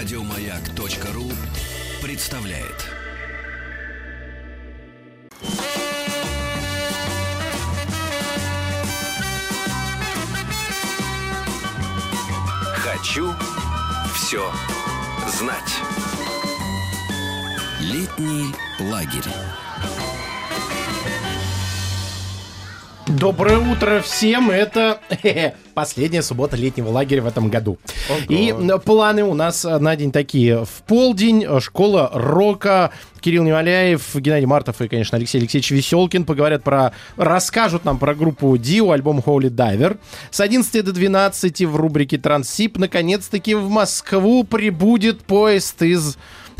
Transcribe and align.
Радиомаяк.ру 0.00 1.30
представляет. 2.02 2.86
Хочу 12.76 13.34
все 14.14 14.50
знать. 15.38 15.60
Летний 17.82 18.54
лагерь. 18.78 19.30
Доброе 23.06 23.58
утро 23.58 24.00
всем! 24.00 24.50
Это 24.50 24.98
последняя 25.74 26.22
суббота 26.22 26.56
летнего 26.56 26.88
лагеря 26.88 27.20
в 27.20 27.26
этом 27.26 27.50
году. 27.50 27.78
И 28.28 28.54
э, 28.56 28.78
планы 28.78 29.24
у 29.24 29.34
нас 29.34 29.64
э, 29.64 29.78
на 29.78 29.96
день 29.96 30.12
такие. 30.12 30.64
В 30.64 30.82
полдень 30.86 31.44
э, 31.44 31.60
школа 31.60 32.10
рока. 32.12 32.92
Кирилл 33.20 33.44
Неваляев, 33.44 34.14
Геннадий 34.14 34.46
Мартов 34.46 34.80
и, 34.80 34.88
конечно, 34.88 35.16
Алексей 35.16 35.38
Алексеевич 35.38 35.70
Веселкин 35.70 36.24
поговорят 36.24 36.64
про... 36.64 36.92
Расскажут 37.16 37.84
нам 37.84 37.98
про 37.98 38.14
группу 38.14 38.56
Dio, 38.56 38.92
альбом 38.92 39.18
Holy 39.18 39.50
Diver. 39.50 39.98
С 40.30 40.40
11 40.40 40.84
до 40.84 40.92
12 40.92 41.62
в 41.62 41.76
рубрике 41.76 42.16
Трансип 42.16 42.78
наконец-таки 42.78 43.54
в 43.54 43.68
Москву 43.68 44.44
прибудет 44.44 45.22
поезд 45.22 45.82
из 45.82 46.16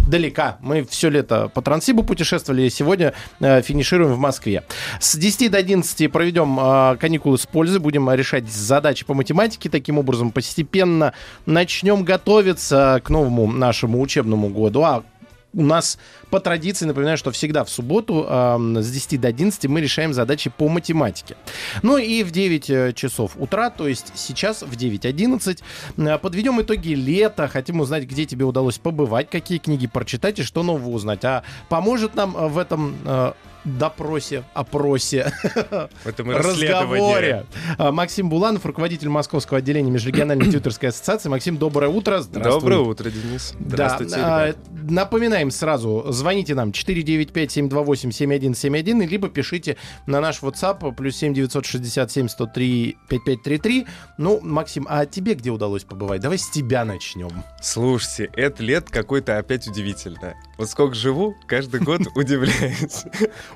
далека. 0.09 0.59
Мы 0.61 0.85
все 0.85 1.11
лето 1.11 1.51
по 1.53 1.63
Трансибу 1.63 2.03
путешествовали, 2.03 2.69
сегодня 2.69 3.15
э, 3.41 3.63
финишируем 3.63 4.15
в 4.15 4.19
Москве. 4.19 4.65
С 5.01 5.17
10 5.17 5.51
до 5.51 5.59
11 5.59 6.11
проведем 6.11 6.59
э, 6.61 6.97
каникулы 6.97 7.39
с 7.39 7.47
пользой, 7.47 7.81
будем 7.81 8.11
решать 8.11 8.51
задачи 8.51 9.05
по 9.05 9.15
математике. 9.15 9.69
Таким 9.69 9.99
образом, 9.99 10.31
постепенно 10.31 11.13
начнем 11.47 12.05
готовиться 12.05 13.01
к 13.05 13.11
новому 13.11 13.47
нашему 13.47 14.01
учебному 14.01 14.49
году. 14.49 14.83
А 14.83 15.05
у 15.53 15.63
нас 15.63 15.99
по 16.31 16.41
традиции, 16.41 16.87
напоминаю, 16.87 17.17
что 17.17 17.31
всегда 17.31 17.65
в 17.65 17.71
субботу 17.71 18.27
э, 18.29 18.81
с 18.81 18.91
10 18.91 19.21
до 19.21 19.29
11 19.29 19.67
мы 19.67 19.81
решаем 19.81 20.15
задачи 20.15 20.51
по 20.51 20.69
математике. 20.69 21.37
Ну 21.83 21.97
и 21.99 22.23
в 22.23 22.31
9 22.31 22.71
э, 22.71 22.93
часов 22.93 23.33
утра, 23.37 23.71
то 23.71 23.89
есть 23.89 24.13
сейчас 24.15 24.63
в 24.63 24.73
9.11, 24.77 25.63
э, 25.97 26.19
подведем 26.19 26.61
итоги 26.61 26.95
лета. 26.95 27.49
Хотим 27.49 27.81
узнать, 27.81 28.05
где 28.05 28.27
тебе 28.27 28.45
удалось 28.45 28.79
побывать, 28.79 29.31
какие 29.31 29.59
книги 29.59 29.87
прочитать 29.87 30.39
и 30.39 30.43
что 30.43 30.63
нового 30.63 30.91
узнать. 30.91 31.25
А 31.25 31.43
поможет 31.69 32.15
нам 32.15 32.37
э, 32.37 32.49
в 32.49 32.59
этом 32.59 32.97
э, 33.05 33.33
допросе, 33.65 34.45
опросе, 34.55 35.33
этом 36.05 36.31
разговоре. 36.31 37.47
А, 37.79 37.93
Максим 37.93 38.29
Буланов, 38.29 38.67
руководитель 38.67 39.09
Московского 39.09 39.59
отделения 39.59 39.91
Межрегиональной 39.91 40.47
тьютерской 40.53 40.91
ассоциации. 40.91 41.29
Максим, 41.29 41.57
доброе 41.57 41.89
утро. 41.89 42.23
Доброе 42.23 42.81
утро, 42.81 43.11
Денис. 43.11 43.55
Да, 43.59 43.75
Здравствуйте, 43.75 44.17
а, 44.19 44.47
ребят. 44.49 44.59
напоминаем 44.89 45.51
сразу, 45.51 46.05
звоните 46.09 46.55
нам 46.55 46.71
495-728-7171, 46.71 49.07
либо 49.07 49.29
пишите 49.29 49.77
на 50.07 50.21
наш 50.21 50.41
WhatsApp 50.43 50.95
плюс 50.95 51.17
7 51.17 51.35
967 51.35 52.29
103 52.29 52.97
5533. 53.09 53.87
Ну, 54.19 54.41
Максим, 54.43 54.87
а 54.89 55.07
тебе 55.07 55.35
где 55.35 55.51
удалось 55.51 55.85
побывать? 55.85 56.21
Давай 56.21 56.39
с 56.39 56.49
тебя 56.51 56.85
начнем. 56.85 57.31
Слушайте, 57.61 58.31
это 58.37 58.63
лет 58.63 58.91
какой-то 58.91 59.39
опять 59.39 59.67
удивительное. 59.69 60.37
Вот 60.61 60.69
сколько 60.69 60.95
живу, 60.95 61.35
каждый 61.47 61.81
год 61.81 62.03
удивляюсь. 62.15 63.05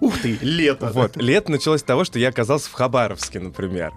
Ух 0.01 0.19
ты, 0.23 0.39
лето. 0.41 0.91
Вот, 0.95 1.19
лето 1.19 1.51
началось 1.51 1.83
с 1.83 1.85
того, 1.85 2.03
что 2.05 2.19
я 2.19 2.31
оказался 2.31 2.71
в 2.71 2.73
Хабаровске, 2.73 3.41
например. 3.41 3.93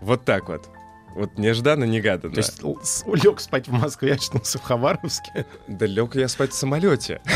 Вот 0.00 0.24
так 0.24 0.48
вот. 0.48 0.66
Вот 1.14 1.36
нежданно-негаданно. 1.38 2.32
То 2.34 2.38
есть 2.38 2.62
л- 2.62 2.78
лег 3.14 3.40
спать 3.40 3.66
в 3.68 3.72
Москве, 3.72 4.12
очнулся 4.14 4.58
в 4.58 4.62
Хабаровске. 4.62 5.46
Да 5.66 5.86
лег 5.86 6.14
я 6.14 6.28
спать 6.28 6.52
в 6.52 6.54
самолете. 6.54 7.20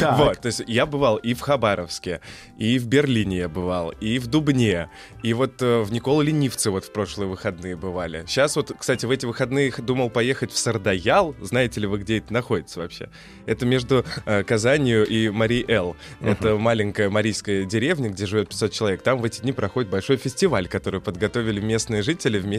Так. 0.00 0.18
Вот, 0.18 0.40
то 0.40 0.46
есть 0.46 0.62
я 0.66 0.86
бывал 0.86 1.16
и 1.16 1.34
в 1.34 1.40
Хабаровске, 1.40 2.20
и 2.58 2.78
в 2.78 2.86
Берлине 2.86 3.38
я 3.38 3.48
бывал, 3.48 3.90
и 3.90 4.18
в 4.18 4.26
Дубне, 4.26 4.88
и 5.22 5.32
вот 5.32 5.62
э, 5.62 5.82
в 5.82 5.92
Никола 5.92 6.22
Ленивце 6.22 6.70
вот 6.70 6.84
в 6.84 6.92
прошлые 6.92 7.28
выходные 7.28 7.76
бывали. 7.76 8.24
Сейчас 8.26 8.56
вот, 8.56 8.72
кстати, 8.78 9.06
в 9.06 9.10
эти 9.10 9.24
выходные 9.26 9.72
думал 9.78 10.10
поехать 10.10 10.52
в 10.52 10.58
Сардаял. 10.58 11.34
Знаете 11.40 11.80
ли 11.80 11.86
вы, 11.86 11.98
где 11.98 12.18
это 12.18 12.32
находится 12.32 12.80
вообще? 12.80 13.08
Это 13.46 13.66
между 13.66 14.04
э, 14.26 14.42
Казанью 14.42 15.06
и 15.06 15.28
Мари-Эл. 15.28 15.96
Это 16.20 16.56
маленькая 16.56 17.08
марийская 17.08 17.64
деревня, 17.64 18.10
где 18.10 18.26
живет 18.26 18.48
500 18.48 18.72
человек. 18.72 19.02
Там 19.02 19.18
в 19.18 19.24
эти 19.24 19.40
дни 19.42 19.52
проходит 19.52 19.90
большой 19.90 20.16
фестиваль, 20.16 20.66
который 20.68 21.00
подготовили 21.00 21.60
местные 21.60 22.02
жители 22.02 22.38
вместе 22.38 22.53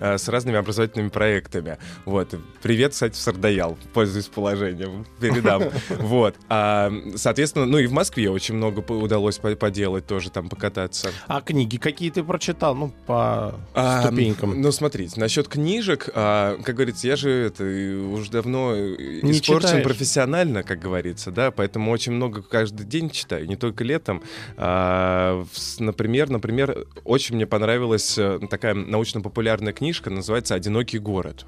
э, 0.00 0.18
с 0.18 0.28
разными 0.28 0.58
образовательными 0.58 1.08
проектами. 1.08 1.78
Вот. 2.04 2.34
Привет, 2.62 2.92
кстати, 2.92 3.14
в 3.14 3.16
Сардаял. 3.16 3.76
Пользуюсь 3.94 4.26
положением. 4.28 5.06
Передам. 5.20 5.62
Вот. 5.98 6.34
А, 6.48 6.92
соответственно, 7.16 7.66
ну 7.66 7.78
и 7.78 7.86
в 7.86 7.92
Москве 7.92 8.30
очень 8.30 8.54
много 8.54 8.80
удалось 8.80 9.38
по- 9.38 9.54
поделать 9.56 10.06
тоже, 10.06 10.30
там 10.30 10.48
покататься. 10.48 11.10
А 11.26 11.40
книги 11.40 11.76
какие 11.76 12.10
ты 12.10 12.22
прочитал? 12.22 12.74
Ну, 12.74 12.92
по 13.06 13.54
А, 13.74 14.02
ступенькам. 14.02 14.60
Ну, 14.60 14.72
смотрите, 14.72 15.18
насчет 15.20 15.48
книжек, 15.48 16.08
а, 16.14 16.58
как 16.62 16.74
говорится, 16.76 17.06
я 17.06 17.16
же 17.16 17.30
это 17.30 17.64
уже 17.64 18.30
давно 18.30 18.74
э, 18.74 19.20
Не 19.22 19.32
испорчен 19.32 19.68
читаешь. 19.68 19.84
профессионально, 19.84 20.62
как 20.62 20.78
говорится, 20.80 21.30
да, 21.30 21.50
поэтому 21.50 21.90
очень 21.90 22.12
много 22.12 22.42
каждый 22.42 22.84
день 22.86 23.10
читаю, 23.10 23.46
не 23.46 23.56
только 23.56 23.84
летом. 23.84 24.22
А, 24.56 25.44
например, 25.78 26.30
например, 26.30 26.86
очень 27.04 27.34
мне 27.36 27.46
понравилась 27.46 28.16
э, 28.18 28.38
такая 28.50 28.74
научно-популярная 28.74 29.31
книжка, 29.72 30.10
называется 30.10 30.54
«Одинокий 30.54 30.98
город». 30.98 31.46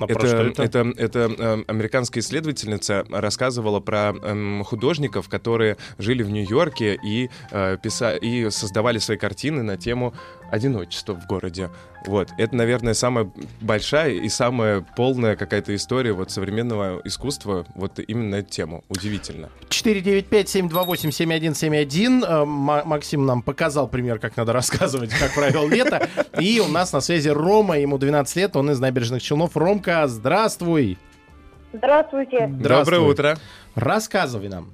Это, 0.00 0.26
это, 0.26 0.62
это? 0.62 0.92
это, 0.96 1.34
э, 1.38 1.64
американская 1.66 2.22
исследовательница 2.22 3.04
рассказывала 3.10 3.80
про 3.80 4.14
эм, 4.22 4.64
художников, 4.64 5.28
которые 5.28 5.76
жили 5.98 6.22
в 6.22 6.30
Нью-Йорке 6.30 6.98
и, 7.04 7.28
э, 7.50 7.76
писа- 7.82 8.16
и 8.16 8.48
создавали 8.50 8.98
свои 8.98 9.18
картины 9.18 9.62
на 9.62 9.76
тему 9.76 10.14
одиночества 10.54 11.14
в 11.14 11.26
городе. 11.26 11.68
Вот. 12.06 12.28
Это, 12.38 12.54
наверное, 12.54 12.94
самая 12.94 13.30
большая 13.60 14.10
и 14.12 14.28
самая 14.28 14.84
полная 14.96 15.36
какая-то 15.36 15.74
история 15.74 16.12
вот 16.12 16.30
современного 16.30 17.00
искусства 17.04 17.66
вот 17.74 17.98
именно 17.98 18.36
эту 18.36 18.50
тему. 18.50 18.84
Удивительно. 18.88 19.50
495-728-7171. 19.68 22.24
Э, 22.24 22.44
Ма- 22.44 22.82
Максим 22.84 23.26
нам 23.26 23.42
показал 23.42 23.88
пример, 23.88 24.18
как 24.18 24.36
надо 24.36 24.52
рассказывать, 24.52 25.10
как 25.10 25.34
провел 25.34 25.68
лето. 25.68 26.08
И 26.38 26.60
у 26.60 26.68
нас 26.68 26.92
на 26.92 27.00
связи 27.00 27.28
Рома, 27.28 27.78
ему 27.78 27.98
12 27.98 28.36
лет, 28.36 28.56
он 28.56 28.70
из 28.70 28.80
набережных 28.80 29.22
Челнов. 29.22 29.56
Ромка, 29.56 30.06
здравствуй. 30.06 30.98
Здравствуйте. 31.72 32.48
Здравствуй. 32.52 32.94
Доброе 32.98 33.10
утро. 33.10 33.38
Рассказывай 33.74 34.48
нам. 34.48 34.70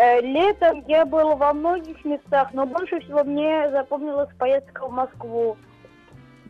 Э, 0.00 0.18
летом 0.22 0.82
я 0.88 1.04
был 1.04 1.36
во 1.36 1.52
многих 1.52 2.02
местах, 2.06 2.54
но 2.54 2.64
больше 2.64 3.00
всего 3.00 3.22
мне 3.22 3.70
запомнилась 3.70 4.30
поездка 4.38 4.86
в 4.86 4.90
Москву. 4.90 5.58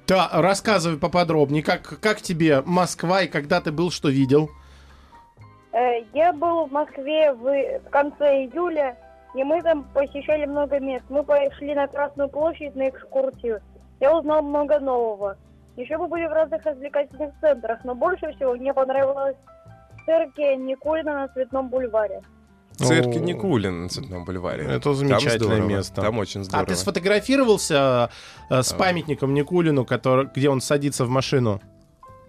Да, 0.06 0.28
рассказывай 0.32 1.00
поподробнее, 1.00 1.64
как, 1.64 1.98
как 2.00 2.20
тебе 2.20 2.62
Москва 2.64 3.22
и 3.22 3.26
когда 3.26 3.60
ты 3.60 3.72
был, 3.72 3.90
что 3.90 4.08
видел? 4.08 4.50
Э, 5.72 6.02
я 6.14 6.32
был 6.32 6.66
в 6.66 6.70
Москве 6.70 7.32
в, 7.32 7.42
в 7.80 7.90
конце 7.90 8.44
июля, 8.44 8.96
и 9.34 9.42
мы 9.42 9.60
там 9.62 9.82
посещали 9.94 10.46
много 10.46 10.78
мест. 10.78 11.04
Мы 11.08 11.24
пошли 11.24 11.74
на 11.74 11.88
Красную 11.88 12.28
площадь 12.28 12.76
на 12.76 12.88
экскурсию. 12.88 13.60
Я 13.98 14.16
узнал 14.16 14.42
много 14.42 14.78
нового. 14.78 15.36
Еще 15.76 15.98
мы 15.98 16.06
были 16.06 16.26
в 16.26 16.32
разных 16.32 16.64
развлекательных 16.64 17.32
центрах, 17.40 17.80
но 17.82 17.96
больше 17.96 18.32
всего 18.34 18.54
мне 18.54 18.72
понравилось 18.72 19.36
цирк 20.06 20.38
Никулина 20.38 21.14
на 21.14 21.28
Цветном 21.28 21.68
бульваре. 21.68 22.22
В 22.80 22.86
цирке 22.86 23.18
О. 23.18 23.22
Никулин 23.22 23.82
на 23.82 23.88
Цветном 23.88 24.24
бульваре. 24.24 24.64
Это 24.64 24.80
Там 24.80 24.94
замечательное 24.94 25.36
здорово. 25.56 25.68
место. 25.68 26.02
Там 26.02 26.18
очень 26.18 26.44
здорово. 26.44 26.64
А 26.64 26.66
ты 26.66 26.74
сфотографировался 26.76 28.10
э, 28.48 28.62
с 28.62 28.72
А. 28.72 28.76
памятником 28.76 29.34
Никулину, 29.34 29.84
который, 29.84 30.28
где 30.34 30.48
он 30.48 30.60
садится 30.60 31.04
в 31.04 31.08
машину? 31.08 31.60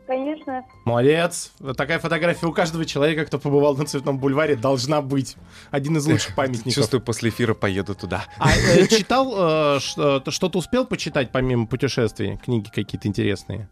Конечно. 0.07 0.65
Молодец. 0.83 1.53
Такая 1.77 1.97
фотография 1.99 2.45
у 2.45 2.51
каждого 2.51 2.83
человека, 2.85 3.25
кто 3.25 3.39
побывал 3.39 3.77
на 3.77 3.85
Цветном 3.85 4.19
бульваре, 4.19 4.57
должна 4.57 5.01
быть. 5.01 5.37
Один 5.69 5.95
из 5.95 6.05
лучших 6.05 6.35
памятников. 6.35 6.73
Чувствую, 6.73 6.99
после 7.01 7.29
эфира 7.29 7.53
поеду 7.53 7.95
туда. 7.95 8.25
А 8.37 8.49
э, 8.51 8.87
читал, 8.89 9.33
э, 9.77 9.79
что-то 9.79 10.57
успел 10.57 10.85
почитать 10.85 11.31
помимо 11.31 11.65
путешествий? 11.65 12.37
Книги 12.43 12.69
какие-то 12.69 13.07
интересные? 13.07 13.69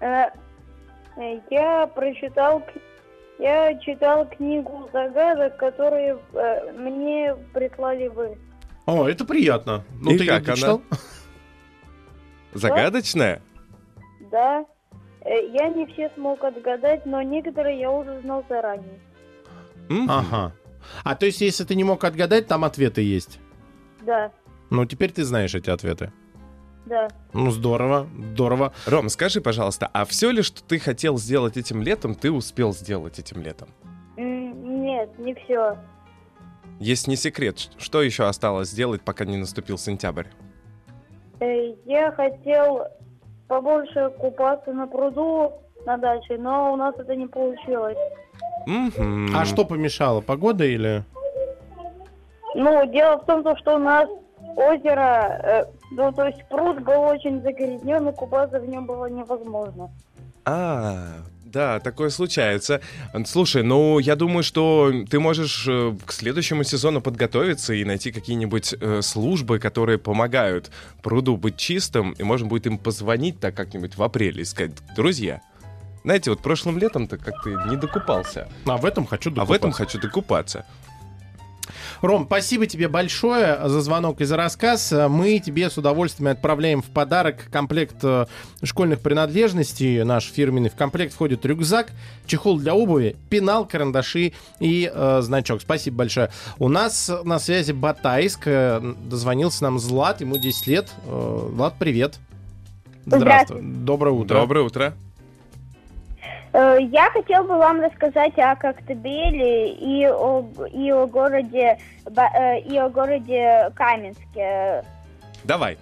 Э, 0.00 0.24
Я 1.50 1.86
прочитал, 1.94 2.62
я 3.38 3.78
читал 3.80 4.26
книгу 4.28 4.88
загадок, 4.92 5.56
которые 5.56 6.18
э, 6.32 6.72
мне 6.72 7.34
прислали 7.52 8.08
вы. 8.08 8.36
О, 8.86 9.06
это 9.08 9.24
приятно. 9.24 9.84
Ну, 10.00 10.12
И 10.12 10.18
ты 10.18 10.26
как 10.26 10.44
ты 10.44 10.50
она? 10.50 10.56
читал? 10.56 10.82
Загадочная? 12.54 13.42
Да, 14.30 14.64
Э, 15.20 15.46
я 15.52 15.68
не 15.68 15.84
все 15.86 16.10
смог 16.14 16.42
отгадать, 16.44 17.04
но 17.04 17.20
некоторые 17.22 17.78
я 17.80 17.90
уже 17.90 18.20
знал 18.20 18.44
заранее. 18.48 18.98
Мгм. 19.88 20.08
Ага. 20.08 20.52
А 21.04 21.16
то 21.16 21.26
есть, 21.26 21.40
если 21.40 21.64
ты 21.64 21.74
не 21.74 21.82
мог 21.84 22.02
отгадать, 22.04 22.46
там 22.46 22.64
ответы 22.64 23.02
есть? 23.02 23.40
Да, 24.02 24.30
Ну, 24.70 24.86
теперь 24.86 25.10
ты 25.10 25.24
знаешь 25.24 25.54
эти 25.54 25.70
ответы. 25.70 26.12
Да. 26.88 27.08
Ну, 27.32 27.50
здорово, 27.50 28.06
здорово. 28.32 28.72
Ром, 28.86 29.08
скажи, 29.08 29.40
пожалуйста, 29.40 29.90
а 29.92 30.04
все 30.04 30.30
ли, 30.30 30.42
что 30.42 30.62
ты 30.62 30.78
хотел 30.78 31.18
сделать 31.18 31.56
этим 31.56 31.82
летом, 31.82 32.14
ты 32.14 32.30
успел 32.30 32.72
сделать 32.72 33.18
этим 33.18 33.42
летом? 33.42 33.68
Нет, 34.16 35.10
не 35.18 35.34
все. 35.34 35.76
Есть 36.80 37.08
не 37.08 37.16
секрет, 37.16 37.70
что 37.78 38.02
еще 38.02 38.24
осталось 38.24 38.70
сделать, 38.70 39.02
пока 39.02 39.24
не 39.24 39.36
наступил 39.36 39.78
сентябрь? 39.78 40.26
Э, 41.40 41.74
Я 41.84 42.12
хотел 42.12 42.84
побольше 43.48 44.10
купаться 44.18 44.72
на 44.72 44.86
пруду 44.86 45.52
на 45.86 45.96
даче, 45.96 46.36
но 46.38 46.72
у 46.72 46.76
нас 46.76 46.94
это 46.98 47.14
не 47.16 47.26
получилось. 47.26 47.96
Мгм. 48.66 49.34
А 49.36 49.44
что 49.44 49.64
помешало, 49.64 50.20
погода 50.20 50.64
или... 50.64 51.04
Ну, 52.54 52.86
дело 52.90 53.18
в 53.18 53.26
том, 53.26 53.42
то, 53.42 53.56
что 53.56 53.76
у 53.76 53.78
нас 53.78 54.08
озеро, 54.56 55.40
э, 55.42 55.64
ну, 55.90 56.12
то 56.12 56.24
есть 56.26 56.44
пруд 56.48 56.80
был 56.82 57.00
очень 57.02 57.42
загрязнен, 57.42 58.08
и 58.08 58.12
купаться 58.12 58.60
в 58.60 58.68
нем 58.68 58.86
было 58.86 59.06
невозможно. 59.06 59.90
А, 60.44 61.22
да, 61.44 61.80
такое 61.80 62.10
случается. 62.10 62.80
Слушай, 63.26 63.62
ну, 63.62 63.98
я 63.98 64.16
думаю, 64.16 64.42
что 64.42 64.92
ты 65.10 65.18
можешь 65.18 65.66
э, 65.68 65.94
к 66.04 66.12
следующему 66.12 66.62
сезону 66.62 67.00
подготовиться 67.00 67.72
и 67.74 67.84
найти 67.84 68.12
какие-нибудь 68.12 68.74
э, 68.80 69.02
службы, 69.02 69.58
которые 69.58 69.98
помогают 69.98 70.70
пруду 71.02 71.36
быть 71.36 71.56
чистым, 71.56 72.12
и 72.12 72.22
можно 72.22 72.46
будет 72.48 72.66
им 72.66 72.78
позвонить 72.78 73.40
так 73.40 73.54
как-нибудь 73.54 73.96
в 73.96 74.02
апреле 74.02 74.42
и 74.42 74.44
сказать, 74.44 74.72
друзья, 74.94 75.40
знаете, 76.04 76.30
вот 76.30 76.40
прошлым 76.40 76.78
летом-то 76.78 77.18
как-то 77.18 77.50
не 77.68 77.76
докупался, 77.76 78.48
А 78.66 78.76
в 78.76 78.84
этом 78.84 79.04
хочу 79.06 79.30
а 79.36 79.44
в 79.44 79.52
этом 79.52 79.70
докупаться. 79.70 79.84
хочу 79.84 80.00
докупаться. 80.00 80.66
Ром, 82.00 82.26
спасибо 82.26 82.66
тебе 82.66 82.88
большое 82.88 83.58
за 83.68 83.80
звонок 83.80 84.20
и 84.20 84.24
за 84.24 84.36
рассказ. 84.36 84.92
Мы 85.08 85.38
тебе 85.38 85.70
с 85.70 85.78
удовольствием 85.78 86.30
отправляем 86.30 86.82
в 86.82 86.86
подарок 86.86 87.48
комплект 87.50 87.96
э, 88.02 88.26
школьных 88.62 89.00
принадлежностей. 89.00 90.02
Наш 90.04 90.24
фирменный. 90.24 90.70
В 90.70 90.74
комплект 90.74 91.14
входит 91.14 91.44
рюкзак, 91.44 91.92
чехол 92.26 92.58
для 92.58 92.74
обуви, 92.74 93.16
пенал, 93.30 93.66
карандаши 93.66 94.32
и 94.60 94.90
э, 94.92 95.20
значок. 95.22 95.60
Спасибо 95.62 95.98
большое. 95.98 96.30
У 96.58 96.68
нас 96.68 97.10
на 97.24 97.38
связи 97.38 97.72
Батайск. 97.72 98.42
Э, 98.46 98.94
Дозвонился 99.04 99.64
нам 99.64 99.78
Злат, 99.78 100.20
ему 100.20 100.38
10 100.38 100.66
лет. 100.66 100.88
Э, 101.06 101.48
Влад, 101.52 101.74
привет. 101.78 102.18
Здравствуй. 103.06 103.60
Доброе 103.62 104.12
утро. 104.12 104.34
Доброе 104.34 104.64
утро. 104.64 104.94
Э, 106.52 106.78
Я 106.80 107.10
хотел 107.10 107.44
бы 107.44 107.56
вам 107.56 107.80
рассказать 107.80 108.38
о 108.38 108.56
Коктебеле 108.56 109.72
и 109.72 110.06
о, 110.06 110.44
и 110.72 110.90
о 110.90 111.06
городе 111.06 111.78
э, 112.06 112.60
и 112.60 112.76
о 112.78 112.88
городе 112.88 113.70
Каменске. 113.74 114.84
Давай. 115.44 115.76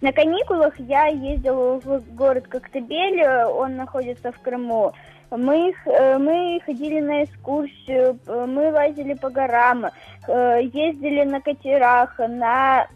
На 0.00 0.12
каникулах 0.12 0.78
я 0.78 1.06
ездила 1.06 1.80
в 1.80 2.14
город 2.14 2.46
Коктебель, 2.48 3.24
он 3.26 3.76
находится 3.76 4.30
в 4.30 4.40
Крыму. 4.40 4.92
Мы, 5.30 5.74
э, 5.86 6.18
мы 6.18 6.60
ходили 6.64 7.00
на 7.00 7.24
экскурсию, 7.24 8.18
мы 8.26 8.72
лазили 8.72 9.14
по 9.14 9.30
горам, 9.30 9.86
ездили 10.28 11.24
на 11.24 11.40
катерах, 11.40 12.18
на 12.18 12.86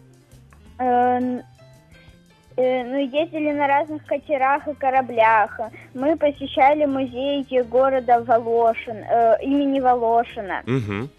ну, 2.57 2.97
ездили 2.97 3.51
на 3.51 3.67
разных 3.67 4.05
катерах 4.05 4.67
и 4.67 4.73
кораблях. 4.73 5.59
Мы 5.93 6.15
посещали 6.17 6.85
музей 6.85 7.45
города 7.63 8.21
Волошин, 8.21 8.97
э, 8.97 9.37
имени 9.41 9.79
Волошина. 9.79 10.61
М, 10.67 11.09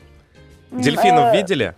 Дельфинов 0.71 1.35
э, 1.35 1.37
видели? 1.37 1.75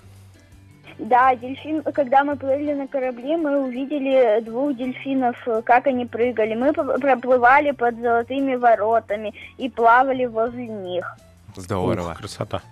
Да, 0.99 1.35
дельфин. 1.35 1.83
Когда 1.83 2.23
мы 2.23 2.37
плыли 2.37 2.73
на 2.73 2.87
корабле, 2.87 3.37
мы 3.37 3.65
увидели 3.65 4.41
двух 4.41 4.77
дельфинов, 4.77 5.37
э, 5.49 5.63
как 5.63 5.87
они 5.87 6.07
прыгали. 6.07 6.55
Мы 6.55 6.73
проплывали 6.73 7.73
под 7.73 7.97
золотыми 8.01 8.55
воротами 8.55 9.35
и 9.59 9.69
плавали 9.69 10.27
возле 10.27 10.67
них. 10.69 11.17
Здорово. 11.57 12.13
Ух, 12.13 12.19
красота. 12.19 12.63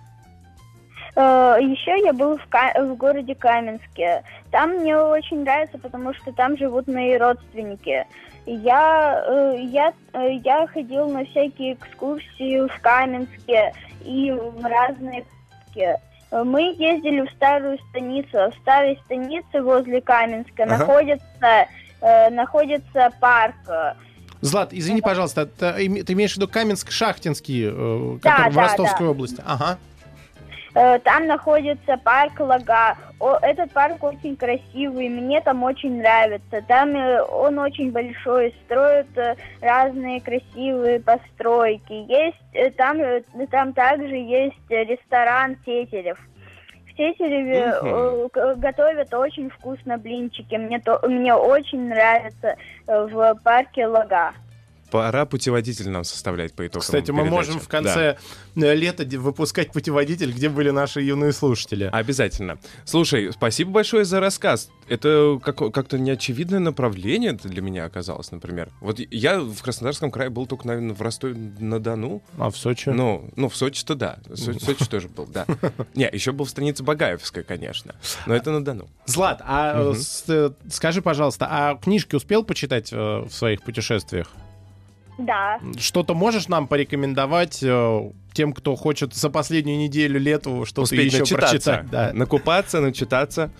Э, 1.15 1.57
Еще 1.61 2.03
я 2.03 2.13
был 2.13 2.37
в, 2.37 2.45
Ка- 2.47 2.73
в 2.75 2.95
городе 2.95 3.35
Каменске. 3.35 4.23
Там 4.51 4.71
мне 4.77 4.97
очень 4.97 5.43
нравится, 5.43 5.77
потому 5.77 6.13
что 6.13 6.31
там 6.33 6.57
живут 6.57 6.87
мои 6.87 7.15
родственники. 7.17 8.05
Я, 8.45 9.23
э, 9.27 9.57
я, 9.61 9.93
э, 10.13 10.33
я 10.43 10.65
ходил 10.67 11.07
на 11.09 11.23
всякие 11.25 11.73
экскурсии 11.73 12.67
в 12.67 12.81
Каменске 12.81 13.73
и 14.03 14.31
в 14.31 14.63
разные 14.65 15.23
парки. 15.71 15.99
Мы 16.31 16.73
ездили 16.79 17.21
в 17.27 17.31
старую 17.31 17.77
станицу. 17.89 18.39
а 18.39 18.49
В 18.49 18.55
старой 18.55 18.99
станице 19.05 19.61
возле 19.61 20.01
Каменска 20.01 20.63
Ага. 20.63 20.77
находится, 20.77 21.67
э, 22.01 22.29
находится 22.31 23.11
парк. 23.21 23.55
Злат, 24.41 24.73
извини, 24.73 24.99
пожалуйста, 25.01 25.45
ты 25.45 25.85
имеешь 25.85 26.33
в 26.33 26.37
виду 26.37 26.47
Каменск-Шахтинский, 26.47 27.69
э, 27.71 28.17
Да, 28.21 28.31
который 28.31 28.51
в 28.51 28.55
да, 28.55 28.61
Ростовской 28.63 29.05
да. 29.05 29.11
области? 29.11 29.41
Ага. 29.45 29.77
Э, 30.75 30.97
Там 30.99 31.27
находится 31.27 31.97
парк 31.97 32.39
Лага. 32.39 32.95
О, 33.19 33.37
этот 33.41 33.71
парк 33.71 34.03
очень 34.03 34.35
красивый, 34.35 35.07
мне 35.07 35.39
там 35.41 35.63
очень 35.63 35.99
нравится. 35.99 36.61
Там 36.67 36.95
э, 36.95 37.21
он 37.21 37.59
очень 37.59 37.91
большой, 37.91 38.53
строят 38.65 39.15
э, 39.17 39.35
разные 39.61 40.19
красивые 40.19 40.99
постройки. 40.99 41.93
Есть 41.93 42.75
там, 42.77 42.97
там 43.51 43.73
также 43.73 44.15
есть 44.15 44.57
ресторан 44.69 45.55
Тетерев. 45.65 46.17
В 46.87 46.95
Тетереве 46.95 48.29
к- 48.31 48.55
готовят 48.55 49.13
очень 49.13 49.49
вкусно 49.49 49.97
блинчики. 49.97 50.55
Мне, 50.55 50.79
то, 50.79 50.99
мне 51.07 51.33
очень 51.33 51.87
нравится 51.89 52.55
в 52.87 53.35
парке 53.43 53.87
Лага. 53.87 54.33
Пора 54.93 55.25
путеводитель 55.25 55.89
нам 55.89 56.03
составлять 56.03 56.53
по 56.53 56.67
итогам 56.67 56.81
Кстати, 56.81 57.09
мы 57.09 57.23
передачи. 57.23 57.33
можем 57.33 57.59
в 57.59 57.63
Да. 57.63 57.69
конце 57.71 58.17
э, 58.55 58.75
лета 58.75 59.03
выпускать 59.17 59.71
путеводитель, 59.71 60.31
где 60.31 60.49
были 60.49 60.69
наши 60.69 61.01
юные 61.01 61.33
слушатели. 61.33 61.89
Обязательно. 61.91 62.59
Слушай, 62.85 63.31
спасибо 63.33 63.71
большое 63.71 64.05
за 64.05 64.19
рассказ. 64.19 64.69
Это 64.87 65.39
как- 65.43 65.73
как-то 65.73 65.97
неочевидное 65.97 66.59
направление 66.59 67.33
для 67.33 67.63
меня 67.63 67.85
оказалось, 67.85 68.31
например. 68.31 68.69
Вот 68.81 68.99
я 69.09 69.39
в 69.39 69.63
Краснодарском 69.63 70.11
крае 70.11 70.29
был 70.29 70.45
только, 70.45 70.67
наверное, 70.67 70.93
в 70.93 71.01
Ростове-на-Дону. 71.01 72.21
А 72.37 72.51
в 72.51 72.55
Сочи? 72.57 72.89
Ну, 72.89 73.31
ну, 73.35 73.49
в 73.49 73.55
Сочи-то 73.55 73.95
да. 73.95 74.19
Со- 74.35 74.53
Сочи 74.59 74.85
тоже 74.85 75.07
был, 75.09 75.25
да. 75.25 75.47
Не, 75.95 76.07
еще 76.13 76.33
был 76.33 76.45
в 76.45 76.49
станице 76.51 76.83
Багаевской, 76.83 77.41
конечно. 77.43 77.95
Но 78.27 78.35
это 78.35 78.51
на 78.51 78.63
Дону. 78.63 78.87
Злат, 79.07 79.41
а 79.43 79.91
э, 80.27 80.49
скажи, 80.69 81.01
пожалуйста, 81.01 81.47
а 81.49 81.75
книжки 81.77 82.15
успел 82.15 82.43
почитать 82.43 82.93
э, 82.93 82.95
в 82.95 83.31
своих 83.31 83.63
путешествиях? 83.63 84.27
Да. 85.17 85.59
Что-то 85.77 86.13
можешь 86.15 86.47
нам 86.47 86.67
порекомендовать 86.67 87.61
э, 87.63 88.11
тем, 88.33 88.53
кто 88.53 88.75
хочет 88.75 89.13
за 89.13 89.29
последнюю 89.29 89.77
неделю 89.77 90.19
лету 90.19 90.65
что-то 90.65 90.81
Успеть 90.83 91.11
еще 91.13 91.19
начитаться. 91.19 91.47
прочитать? 91.49 91.89
Да. 91.89 92.11
Накупаться, 92.13 92.81
начитаться. 92.81 93.51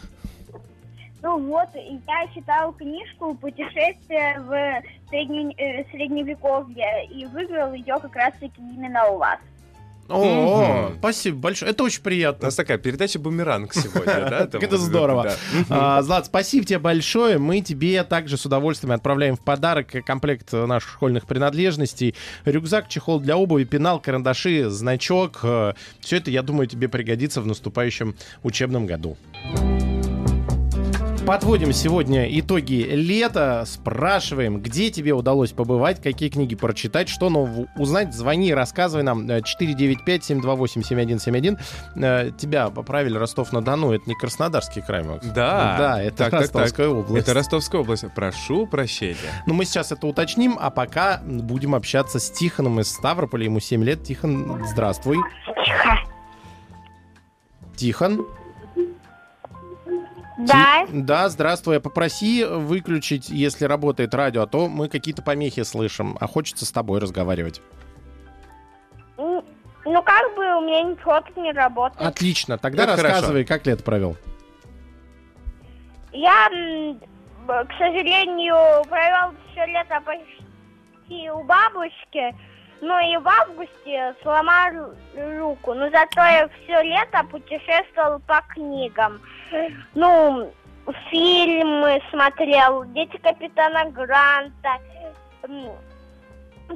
Ну 1.22 1.40
вот, 1.40 1.70
и 1.76 2.00
я 2.06 2.28
читал 2.36 2.74
книжку 2.74 3.34
«Путешествие 3.36 4.40
в 4.42 4.84
средне- 5.10 5.54
э, 5.58 5.86
Средневековье» 5.92 7.06
и 7.10 7.26
выиграл 7.28 7.74
ее 7.74 7.98
как 8.02 8.14
раз-таки 8.16 8.60
именно 8.60 9.06
у 9.08 9.20
вас. 9.20 9.40
О, 10.10 10.92
спасибо 11.00 11.38
большое. 11.38 11.72
Это 11.72 11.84
очень 11.84 12.02
У 12.02 12.04
приятно. 12.04 12.46
нас 12.46 12.56
такая 12.56 12.78
передача 12.78 13.20
«Бумеранг» 13.20 13.74
сегодня, 13.74 14.28
да? 14.30 14.50
Это 14.60 14.78
здорово. 14.78 15.34
А, 15.70 16.02
Злат, 16.02 16.26
спасибо 16.28 16.66
тебе 16.66 16.80
большое. 16.80 17.38
Мы 17.38 17.62
тебе 17.62 18.04
также 18.04 18.38
с 18.38 18.46
удовольствием 18.46 18.92
отправляем 18.94 19.36
в 19.36 19.42
подарок 19.42 19.88
комплект 20.06 20.52
наших 20.52 20.92
школьных 20.92 21.26
принадлежностей. 21.26 22.16
Рюкзак, 22.46 22.90
чехол 22.90 23.20
для 23.20 23.38
обуви, 23.38 23.64
пенал, 23.64 24.00
карандаши, 24.00 24.70
значок. 24.70 25.40
Все 26.00 26.18
это, 26.18 26.30
я 26.32 26.42
думаю, 26.42 26.68
тебе 26.68 26.88
пригодится 26.90 27.42
в 27.42 27.48
наступающем 27.48 28.16
учебном 28.44 28.86
году. 28.86 29.18
Подводим 31.26 31.72
сегодня 31.72 32.28
итоги 32.38 32.86
лета. 32.92 33.64
Спрашиваем, 33.66 34.60
где 34.60 34.90
тебе 34.92 35.14
удалось 35.14 35.54
побывать, 35.54 36.02
какие 36.02 36.28
книги 36.28 36.54
прочитать, 36.54 37.08
что 37.08 37.30
нового 37.30 37.68
узнать. 37.78 38.14
Звони, 38.14 38.54
рассказывай 38.54 39.04
нам. 39.04 39.26
Э, 39.30 39.40
495-728-7171. 39.40 41.58
Э, 41.96 42.32
Тебя 42.38 42.68
поправили 42.70 43.18
Ростов-на-Дону. 43.18 43.94
Это 43.94 44.04
не 44.10 44.16
Краснодарский 44.16 44.82
край, 44.82 45.04
Макс. 45.04 45.26
Да. 45.28 45.76
Да, 45.78 46.04
это 46.04 46.18
Так, 46.18 46.32
так, 46.32 46.42
Ростовская 46.42 46.90
так. 46.90 46.98
область. 46.98 47.24
Это 47.26 47.34
Ростовская 47.34 47.80
область. 47.82 48.04
Прошу 48.14 48.68
прощения. 48.68 49.16
Ну, 49.48 49.54
мы 49.54 49.64
сейчас 49.64 49.94
это 49.94 50.06
уточним, 50.06 50.58
а 50.60 50.72
пока 50.72 51.22
будем 51.26 51.74
общаться 51.74 52.20
с 52.20 52.30
Тихоном 52.32 52.82
из 52.82 52.90
Ставрополя. 52.90 53.46
Ему 53.46 53.62
7 53.62 53.82
лет. 53.82 54.04
Тихон, 54.04 54.62
здравствуй. 54.68 55.20
Тихон? 57.78 58.28
Да. 60.48 60.86
Ти- 60.86 61.02
Да, 61.02 61.30
здравствуй. 61.30 61.80
Попроси 61.80 62.44
выключить, 62.46 63.30
если 63.30 63.66
работает 63.66 64.14
радио, 64.14 64.44
а 64.44 64.48
то 64.48 64.68
мы 64.68 64.90
какие-то 64.90 65.22
помехи 65.22 65.64
слышим, 65.64 66.18
а 66.20 66.28
хочется 66.28 66.66
с 66.66 66.72
тобой 66.72 67.00
разговаривать. 67.00 67.62
Ну, 69.18 69.44
ну, 69.86 70.04
как 70.04 70.36
бы 70.36 70.58
у 70.58 70.62
меня 70.62 70.84
ничего 70.84 71.22
тут 71.22 71.38
не 71.38 71.52
работает. 71.52 72.02
Отлично. 72.02 72.58
Тогда 72.58 72.86
Как 72.86 73.02
рассказывай, 73.02 73.46
как 73.46 73.66
лето 73.66 73.84
провел. 73.84 74.18
Я 76.12 76.50
к 77.48 77.74
сожалению, 77.78 78.84
провел 78.88 79.34
все 79.52 79.66
лето 79.66 80.02
почти 80.06 81.30
у 81.30 81.44
бабушки. 81.44 82.36
Ну 82.86 83.00
и 83.00 83.16
в 83.16 83.26
августе 83.26 84.14
сломал 84.22 84.94
руку. 85.16 85.74
Но 85.74 85.90
зато 85.90 86.20
я 86.20 86.50
все 86.50 86.82
лето 86.84 87.24
путешествовал 87.32 88.20
по 88.28 88.42
книгам. 88.50 89.22
Ну, 89.96 90.52
фильмы 91.10 92.02
смотрел, 92.10 92.84
«Дети 92.88 93.16
капитана 93.20 93.86
Гранта», 93.86 94.82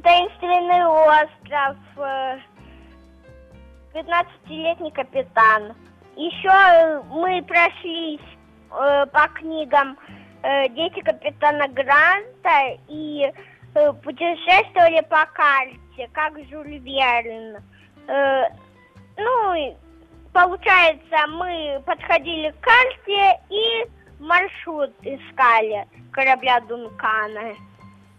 «Таинственный 0.02 0.86
остров», 0.86 1.76
э, 1.98 2.40
«15-летний 3.94 4.92
капитан». 4.92 5.74
Еще 6.16 6.48
э, 6.48 7.02
мы 7.10 7.44
прошлись 7.44 8.22
э, 8.72 9.06
по 9.08 9.28
книгам 9.34 9.98
э, 10.44 10.70
«Дети 10.70 11.02
капитана 11.02 11.68
Гранта» 11.68 12.80
и 12.88 13.30
э, 13.74 13.94
путешествовали 14.04 15.02
по 15.10 15.26
карте, 15.34 15.78
как 16.14 16.34
Жюль 16.50 16.78
Верн. 16.80 17.58
Э, 18.08 18.44
ну, 19.18 19.78
получается, 20.34 21.28
мы 21.30 21.82
подходили 21.86 22.52
к 22.52 22.60
карте 22.60 23.40
и 23.50 23.86
маршрут 24.20 24.92
искали 25.02 25.88
корабля 26.12 26.60
Дункана. 26.62 27.54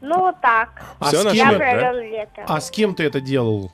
Ну, 0.01 0.19
вот 0.21 0.41
так. 0.41 0.71
А 1.01 1.07
Всё 1.07 1.19
с 1.29 1.33
кем- 1.33 1.35
Я 1.35 1.53
да? 1.53 1.59
провел 1.59 1.95
лето. 2.01 2.45
А 2.47 2.61
с 2.61 2.71
кем 2.71 2.95
ты 2.95 3.05
это 3.05 3.21
делал? 3.21 3.71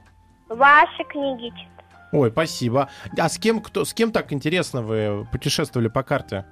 Ваши 0.48 1.04
книги 1.04 1.50
читал. 1.50 1.70
Ой, 2.12 2.30
спасибо. 2.30 2.88
А 3.18 3.28
с 3.28 3.38
кем, 3.38 3.60
кто, 3.60 3.84
с 3.84 3.92
кем 3.92 4.12
так 4.12 4.32
интересно 4.32 4.82
вы 4.82 5.26
путешествовали 5.32 5.88
по 5.88 6.02
карте? 6.02 6.44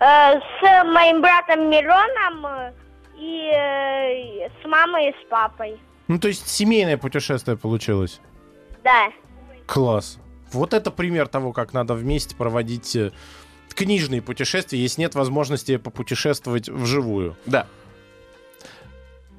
Э, 0.00 0.38
с 0.40 0.84
моим 0.84 1.22
братом 1.22 1.70
Мироном 1.70 2.46
э, 2.46 2.72
и 3.16 3.50
э, 3.52 4.48
с 4.62 4.66
мамой 4.66 5.10
и 5.10 5.12
с 5.12 5.28
папой. 5.28 5.78
Ну, 6.08 6.18
то 6.18 6.28
есть 6.28 6.48
семейное 6.48 6.96
путешествие 6.96 7.56
получилось. 7.56 8.20
Да. 8.84 9.08
Класс. 9.66 10.18
Вот 10.52 10.74
это 10.74 10.90
пример 10.90 11.26
того, 11.26 11.52
как 11.52 11.72
надо 11.72 11.94
вместе 11.94 12.36
проводить 12.36 12.94
э, 12.94 13.10
книжные 13.74 14.22
путешествия, 14.22 14.78
если 14.78 15.02
нет 15.02 15.14
возможности 15.14 15.76
попутешествовать 15.76 16.68
вживую. 16.68 17.36
Да. 17.46 17.66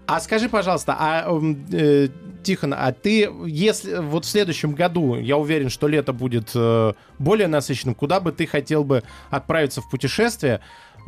А 0.06 0.22
скажи, 0.22 0.48
пожалуйста, 0.48 0.96
а, 0.98 1.28
э, 1.72 2.08
Тихон, 2.44 2.74
а 2.74 2.94
ты, 2.94 3.30
если 3.46 3.98
вот 3.98 4.24
в 4.24 4.30
следующем 4.30 4.74
году, 4.74 5.16
я 5.16 5.36
уверен, 5.38 5.70
что 5.70 5.88
лето 5.88 6.14
будет 6.14 6.52
э, 6.56 6.94
более 7.20 7.48
насыщенным, 7.48 7.94
куда 7.94 8.22
бы 8.22 8.32
ты 8.32 8.48
хотел 8.48 8.86
бы 8.86 9.04
отправиться 9.30 9.82
в 9.82 9.90
путешествие? 9.90 10.62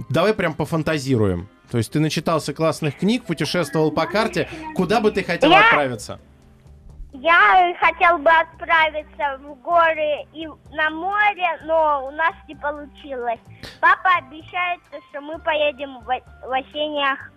Давай 0.10 0.34
прям 0.34 0.54
пофантазируем. 0.54 1.48
То 1.72 1.78
есть 1.78 1.92
ты 1.92 2.00
начитался 2.00 2.54
классных 2.54 2.98
книг, 2.98 3.26
путешествовал 3.26 3.92
по 3.92 4.06
карте. 4.06 4.48
Куда 4.76 5.00
бы 5.02 5.12
ты 5.12 5.24
хотел 5.24 5.52
Я- 5.52 5.66
отправиться? 5.66 6.20
Я 7.12 7.74
хотел 7.80 8.20
бы 8.20 8.30
отправиться 8.30 9.40
в 9.44 9.56
горы 9.64 10.26
и 10.34 10.46
на 10.76 10.90
море, 10.92 11.48
но 11.66 12.08
у 12.08 12.12
нас 12.12 12.34
не 12.48 12.56
получилось. 12.56 13.40
Папа 13.82 14.10
обещает, 14.20 14.80
что 15.10 15.20
мы 15.22 15.40
поедем 15.40 16.00
в, 16.02 16.10
осенних, 16.52 17.32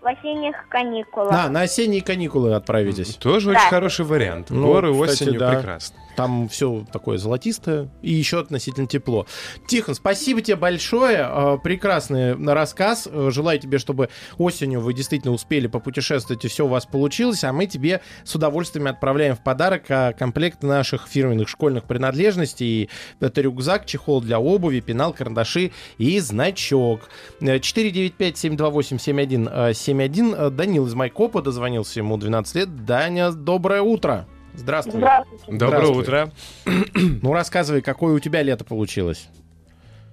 в 0.00 0.06
осенних 0.06 0.54
каникулах. 0.68 1.34
А, 1.34 1.48
на 1.48 1.62
осенние 1.62 2.02
каникулы 2.02 2.54
отправитесь. 2.54 3.16
Тоже 3.16 3.52
Да. 3.52 3.58
очень 3.58 3.68
хороший 3.68 4.04
вариант. 4.04 4.50
Ну, 4.50 4.64
Горы 4.64 4.92
кстати, 4.92 5.10
осенью 5.24 5.40
да. 5.40 5.50
прекрасно. 5.56 5.98
Там 6.16 6.48
все 6.48 6.84
такое 6.92 7.18
золотистое 7.18 7.88
и 8.02 8.12
еще 8.12 8.40
относительно 8.40 8.86
тепло. 8.86 9.26
Тихон, 9.66 9.94
спасибо 9.94 10.40
тебе 10.40 10.56
большое. 10.56 11.28
Э, 11.30 11.58
Прекрасный 11.62 12.34
рассказ. 12.52 13.08
Э, 13.10 13.30
Желаю 13.30 13.58
тебе, 13.58 13.78
чтобы 13.78 14.08
осенью 14.38 14.80
вы 14.80 14.94
действительно 14.94 15.34
успели 15.34 15.66
попутешествовать 15.66 16.44
и 16.44 16.48
все 16.48 16.64
у 16.64 16.68
вас 16.68 16.86
получилось. 16.86 17.44
А 17.44 17.52
мы 17.52 17.66
тебе 17.66 18.00
с 18.24 18.34
удовольствием 18.34 18.86
отправляем 18.86 19.36
в 19.36 19.42
подарок 19.42 19.84
а, 19.90 20.12
комплект 20.12 20.62
наших 20.62 21.06
фирменных 21.06 21.48
школьных 21.48 21.84
принадлежностей. 21.84 22.88
Это 23.20 23.40
рюкзак, 23.40 23.86
чехол 23.86 24.20
для 24.20 24.40
обуви, 24.40 24.80
пенал, 24.80 25.12
карандаши 25.12 25.72
и 25.98 26.18
значок. 26.20 27.08
Э, 27.40 27.58
495-728-7171. 27.58 30.34
Э, 30.36 30.50
Данил 30.50 30.86
из 30.86 30.94
Майкопа 30.94 31.42
дозвонился, 31.42 32.00
ему 32.00 32.16
12 32.16 32.54
лет. 32.54 32.84
Даня, 32.84 33.32
доброе 33.32 33.82
утро. 33.82 34.26
Здравствуй. 34.56 34.98
Здравствуйте. 35.00 35.44
Доброе 35.48 35.86
Здравствуй. 35.86 36.02
утро. 36.02 36.30
Ну, 37.22 37.32
рассказывай, 37.32 37.82
какое 37.82 38.14
у 38.14 38.18
тебя 38.18 38.42
лето 38.42 38.64
получилось. 38.64 39.28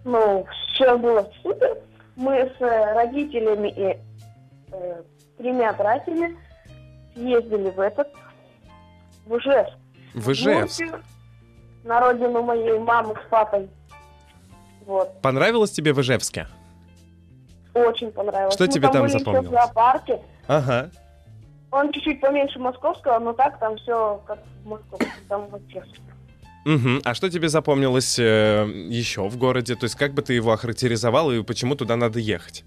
Ну, 0.03 0.45
все 0.73 0.97
было 0.97 1.29
супер. 1.41 1.77
Мы 2.15 2.51
с 2.57 2.61
э, 2.61 2.93
родителями 2.93 3.69
и 3.69 3.97
э, 4.71 5.01
тремя 5.37 5.73
братьями 5.73 6.37
ездили 7.15 7.69
в 7.69 7.79
этот, 7.79 8.07
в 9.25 9.37
Ижевск. 9.37 9.73
В 10.13 10.31
Ижевск. 10.31 10.81
Мурсию, 10.81 11.03
На 11.83 11.99
родину 12.01 12.43
моей 12.43 12.77
мамы 12.79 13.15
с 13.15 13.29
папой. 13.29 13.69
Вот. 14.85 15.21
Понравилось 15.21 15.71
тебе 15.71 15.93
в 15.93 16.01
Ижевске? 16.01 16.47
Очень 17.73 18.11
понравилось. 18.11 18.53
Что 18.53 18.65
Мы 18.65 18.69
тебе 18.71 18.89
там 18.89 19.01
были 19.03 19.09
еще 19.11 19.19
запомнилось? 19.19 19.47
в 19.47 19.51
зоопарке. 19.51 20.21
Ага. 20.47 20.91
Он 21.73 21.91
чуть-чуть 21.91 22.21
поменьше 22.21 22.59
московского, 22.59 23.17
но 23.17 23.33
так 23.33 23.57
там 23.59 23.77
все 23.77 24.21
как 24.27 24.37
в 24.63 24.67
Москве. 24.67 25.07
Там 25.27 25.47
вообще. 25.47 25.83
Мгм. 26.65 27.01
А 27.03 27.15
что 27.15 27.31
тебе 27.31 27.49
запомнилось 27.49 28.19
э, 28.19 28.67
еще 28.89 29.27
в 29.27 29.37
городе? 29.37 29.75
То 29.75 29.85
есть 29.85 29.95
как 29.95 30.13
бы 30.13 30.21
ты 30.21 30.33
его 30.33 30.51
охарактеризовал 30.51 31.31
и 31.31 31.41
почему 31.41 31.73
туда 31.73 31.95
надо 31.95 32.19
ехать? 32.19 32.63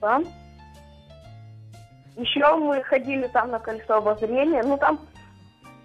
Там. 0.00 0.24
Еще 2.16 2.56
мы 2.56 2.82
ходили 2.84 3.26
там 3.26 3.50
на 3.50 3.58
колесо 3.58 3.96
обозрения. 3.96 4.62
Ну, 4.62 4.78
там 4.78 4.98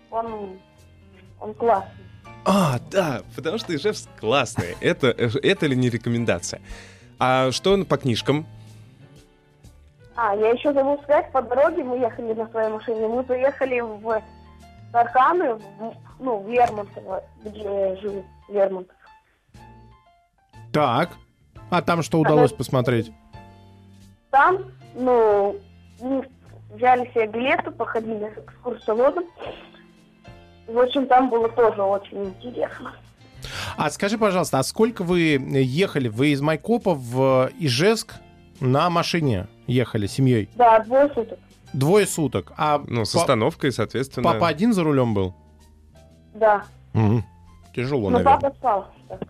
он, 0.09 0.57
он 1.41 1.53
классный. 1.53 1.91
А, 2.45 2.79
да, 2.91 3.23
потому 3.35 3.57
что 3.57 3.75
Ижевск 3.75 4.07
классный. 4.21 4.77
Это, 4.79 5.07
э, 5.07 5.29
это 5.43 5.67
ли 5.67 5.75
не 5.75 5.89
рекомендация? 5.89 6.61
А 7.19 7.51
что 7.51 7.83
по 7.83 7.97
книжкам? 7.97 8.47
А, 10.15 10.35
я 10.35 10.49
еще 10.51 10.73
забыл 10.73 11.01
сказать, 11.03 11.31
по 11.31 11.41
дороге 11.41 11.83
мы 11.83 11.97
ехали 11.97 12.33
на 12.33 12.47
своей 12.49 12.69
машине, 12.69 13.07
мы 13.07 13.23
поехали 13.23 13.79
в 13.81 14.21
Тарханы, 14.91 15.55
в- 15.55 15.61
ну, 16.19 16.37
в 16.39 16.49
Лермонтово, 16.49 17.23
где 17.43 17.95
жил 18.01 18.23
Лермонтов. 18.49 18.95
Так. 20.71 21.09
А 21.71 21.81
там 21.81 22.03
что 22.03 22.19
удалось 22.19 22.51
посмотреть? 22.51 23.11
Там, 24.29 24.71
ну, 24.93 25.55
мы 25.99 26.27
взяли 26.71 27.05
себе 27.11 27.27
билеты, 27.27 27.71
походили 27.71 28.31
с 28.35 28.37
экскурсоводом. 28.37 29.23
В 30.67 30.77
общем, 30.79 31.07
там 31.07 31.29
было 31.29 31.49
тоже 31.49 31.81
очень 31.81 32.25
интересно. 32.25 32.93
А 33.77 33.89
скажи, 33.89 34.17
пожалуйста, 34.17 34.59
а 34.59 34.63
сколько 34.63 35.03
вы 35.03 35.19
ехали? 35.51 36.07
Вы 36.07 36.29
из 36.29 36.41
Майкопа 36.41 36.93
в 36.93 37.49
Ижевск 37.59 38.15
на 38.59 38.89
машине 38.89 39.47
ехали 39.67 40.07
семьей? 40.07 40.49
Да, 40.55 40.79
двое 40.79 41.09
суток. 41.13 41.39
Двое 41.73 42.05
суток. 42.07 42.51
А 42.57 42.81
Ну, 42.87 43.05
с 43.05 43.15
остановкой, 43.15 43.71
соответственно. 43.71 44.23
папа 44.23 44.47
один 44.47 44.73
за 44.73 44.83
рулем 44.83 45.13
был? 45.13 45.33
Да. 46.33 46.65
Мгм. 46.93 47.23
Тяжело, 47.75 48.09
Но 48.09 48.19
наверное. 48.19 48.39
папа 48.39 48.55
спал. 48.55 48.87
так, 49.09 49.21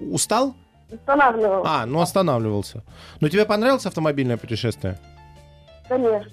Устал? 0.00 0.54
Останавливал. 0.92 1.62
А, 1.66 1.86
ну 1.86 2.00
останавливался. 2.00 2.82
Но 3.20 3.28
тебе 3.28 3.44
понравилось 3.44 3.86
автомобильное 3.86 4.36
путешествие? 4.36 4.98
Конечно. 5.88 6.30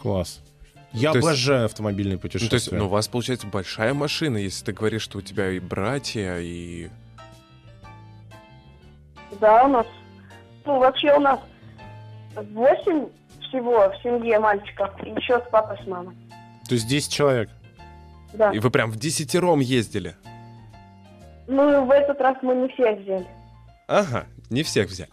Класс. 0.00 0.40
Я 0.92 1.12
То 1.12 1.18
есть- 1.18 1.28
обожаю 1.28 1.64
автомобильные 1.66 2.14
Ну, 2.14 2.18
то 2.18 2.22
путешествия. 2.22 2.56
есть, 2.56 2.72
ну, 2.72 2.86
у 2.86 2.88
вас, 2.88 3.06
получается, 3.08 3.46
большая 3.46 3.94
машина, 3.94 4.36
если 4.38 4.64
ты 4.66 4.72
говоришь, 4.72 5.02
что 5.02 5.18
у 5.18 5.20
тебя 5.22 5.50
и 5.50 5.58
братья, 5.60 6.38
и... 6.38 6.88
Да, 9.40 9.64
у 9.64 9.68
нас, 9.68 9.86
ну, 10.64 10.78
вообще 10.78 11.14
у 11.16 11.20
нас 11.20 11.40
восемь 12.52 13.08
всего 13.40 13.90
в 13.90 14.02
семье 14.02 14.38
мальчиков, 14.38 14.90
и 15.04 15.10
еще 15.10 15.38
с 15.38 15.50
папой, 15.50 15.78
с 15.82 15.86
мамой. 15.86 16.16
То 16.68 16.74
есть 16.74 16.86
10 16.88 17.12
человек. 17.12 17.50
Да. 18.34 18.50
И 18.50 18.58
вы 18.58 18.70
прям 18.70 18.90
в 18.90 18.96
десятером 18.96 19.60
ездили. 19.60 20.16
Ну, 21.46 21.84
в 21.84 21.90
этот 21.90 22.20
раз 22.20 22.36
мы 22.42 22.54
не 22.56 22.68
всех 22.68 22.98
взяли. 23.00 23.26
Ага, 23.86 24.26
не 24.50 24.62
всех 24.62 24.88
взяли. 24.88 25.10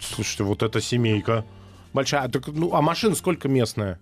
Слушайте, 0.00 0.44
вот 0.44 0.62
эта 0.62 0.80
семейка. 0.80 1.44
Большая. 1.92 2.22
А, 2.22 2.28
так, 2.28 2.46
ну, 2.48 2.74
а 2.74 2.80
машина 2.80 3.14
сколько 3.14 3.48
местная? 3.48 3.98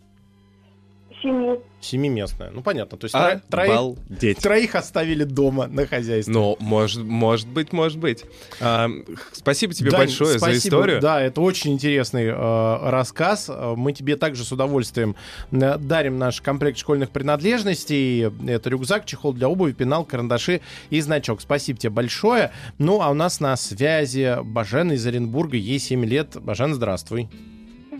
Семи. 1.22 1.58
Семиместная. 1.80 2.50
Ну, 2.50 2.62
понятно. 2.62 2.98
То 2.98 3.04
есть 3.04 3.14
тро- 3.14 3.40
троих, 3.48 4.38
троих 4.38 4.74
оставили 4.74 5.24
дома 5.24 5.66
на 5.66 5.86
хозяйстве. 5.86 6.32
Ну, 6.32 6.56
может, 6.60 7.02
может 7.04 7.48
быть, 7.48 7.72
может 7.72 7.98
быть. 7.98 8.24
А, 8.60 8.88
спасибо 9.32 9.72
тебе 9.74 9.90
Дань, 9.90 10.00
большое 10.00 10.32
за 10.32 10.38
спасибо. 10.38 10.58
историю. 10.58 11.00
Да, 11.00 11.20
это 11.20 11.40
очень 11.40 11.72
интересный 11.72 12.26
э, 12.26 12.90
рассказ. 12.90 13.50
Мы 13.76 13.92
тебе 13.92 14.16
также 14.16 14.44
с 14.44 14.52
удовольствием 14.52 15.16
э, 15.50 15.78
дарим 15.78 16.18
наш 16.18 16.40
комплект 16.40 16.78
школьных 16.78 17.10
принадлежностей. 17.10 18.22
Это 18.48 18.70
рюкзак, 18.70 19.04
чехол 19.04 19.32
для 19.32 19.48
обуви, 19.48 19.72
пенал, 19.72 20.04
карандаши 20.04 20.60
и 20.90 21.00
значок. 21.00 21.40
Спасибо 21.40 21.78
тебе 21.78 21.90
большое. 21.90 22.50
Ну, 22.78 23.00
а 23.00 23.10
у 23.10 23.14
нас 23.14 23.40
на 23.40 23.56
связи 23.56 24.36
Бажена 24.42 24.94
из 24.94 25.06
Оренбурга. 25.06 25.56
Ей 25.56 25.78
7 25.78 26.04
лет. 26.04 26.36
Бажен, 26.40 26.74
здравствуй. 26.74 27.28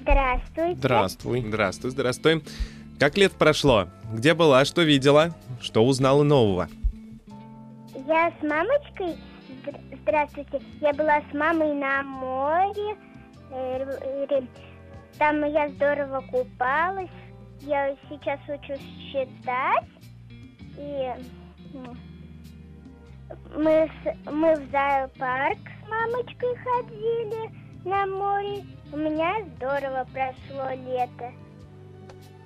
Здравствуйте. 0.03 0.77
Здравствуй. 0.79 1.45
Здравствуй, 1.47 1.91
здравствуй. 1.91 2.43
Как 2.99 3.17
лет 3.17 3.33
прошло? 3.33 3.89
Где 4.13 4.35
была, 4.35 4.65
что 4.65 4.83
видела? 4.83 5.31
Что 5.61 5.85
узнала 5.85 6.23
нового? 6.23 6.69
Я 8.07 8.33
с 8.41 8.43
мамочкой. 8.43 9.17
Здр- 9.65 9.99
Здравствуйте. 10.03 10.61
Я 10.81 10.93
была 10.95 11.21
с 11.31 11.35
мамой 11.35 11.75
на 11.75 12.03
море. 12.03 12.97
Э, 13.51 14.41
Там 15.19 15.45
я 15.45 15.69
здорово 15.71 16.21
купалась. 16.31 17.11
Я 17.61 17.95
сейчас 18.09 18.39
учусь 18.49 18.81
считать. 19.11 19.85
И 20.77 21.11
мы, 23.57 23.91
с- 24.05 24.31
мы 24.31 24.55
в 24.55 24.71
зоопарк 24.71 25.59
с 25.59 25.89
мамочкой 25.89 26.57
ходили 26.57 27.51
на 27.85 28.07
море. 28.07 28.65
У 28.93 28.97
меня 28.97 29.45
здорово 29.57 30.07
прошло 30.13 30.71
лето. 30.71 31.33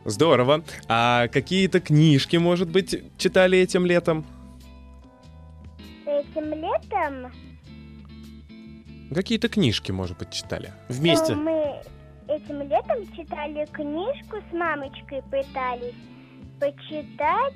Здорово. 0.05 0.63
А 0.89 1.29
какие-то 1.29 1.81
книжки, 1.81 2.37
может 2.37 2.69
быть, 2.71 3.03
читали 3.19 3.59
этим 3.59 3.87
летом? 3.87 4.25
Этим 6.07 6.53
летом 6.55 7.33
Какие-то 9.15 9.49
книжки, 9.49 9.93
может 9.93 10.17
быть, 10.19 10.31
читали? 10.31 10.73
Вместе. 10.89 11.35
Э, 11.35 11.37
Мы 11.37 11.81
этим 12.29 12.63
летом 12.63 13.07
читали 13.15 13.67
книжку 13.71 14.37
с 14.51 14.53
мамочкой, 14.55 15.23
пытались 15.25 15.95
почитать. 16.59 17.55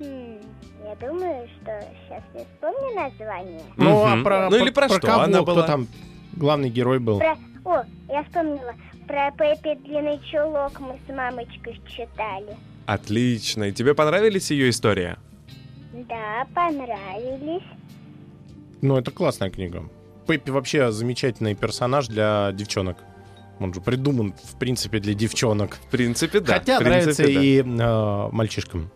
М, 0.00 0.38
Я 0.84 0.94
думаю, 0.96 1.48
что 1.62 1.80
сейчас 2.06 2.22
не 2.34 2.40
вспомню 2.44 2.94
название. 2.94 3.62
Ну, 3.76 4.04
а 4.04 4.22
про, 4.22 4.50
Ну, 4.50 4.56
или 4.56 4.70
про 4.70 4.88
что 4.88 5.00
кого? 5.00 5.22
она 5.22 5.38
Кто 5.42 5.44
была? 5.54 5.66
там 5.66 5.88
главный 6.34 6.68
герой 6.70 6.98
был? 7.00 7.18
Про... 7.18 7.36
О, 7.64 7.82
я 8.08 8.22
вспомнила. 8.24 8.74
Про 9.06 9.30
Пеппи 9.32 9.74
Длинный 9.84 10.20
Чулок 10.30 10.80
мы 10.80 10.98
с 11.06 11.12
мамочкой 11.14 11.80
читали. 11.88 12.56
Отлично. 12.86 13.64
И 13.64 13.72
тебе 13.72 13.94
понравились 13.94 14.50
ее 14.50 14.70
истории? 14.70 15.16
Да, 15.92 16.46
понравились. 16.54 17.62
Ну, 18.82 18.96
это 18.98 19.10
классная 19.10 19.50
книга. 19.50 19.88
Пеппи 20.26 20.50
вообще 20.50 20.90
замечательный 20.90 21.54
персонаж 21.54 22.08
для 22.08 22.52
девчонок. 22.52 22.98
Он 23.60 23.72
же 23.72 23.80
придуман, 23.80 24.34
в 24.42 24.58
принципе, 24.58 24.98
для 24.98 25.14
девчонок. 25.14 25.76
В 25.76 25.90
принципе, 25.90 26.40
да. 26.40 26.54
Хотя 26.54 26.80
В 26.80 26.82
принципе, 26.82 26.88
нравится 26.90 27.22
да. 27.22 27.28
и 27.28 27.62
э, 27.62 28.28
мальчишкам. 28.32 28.90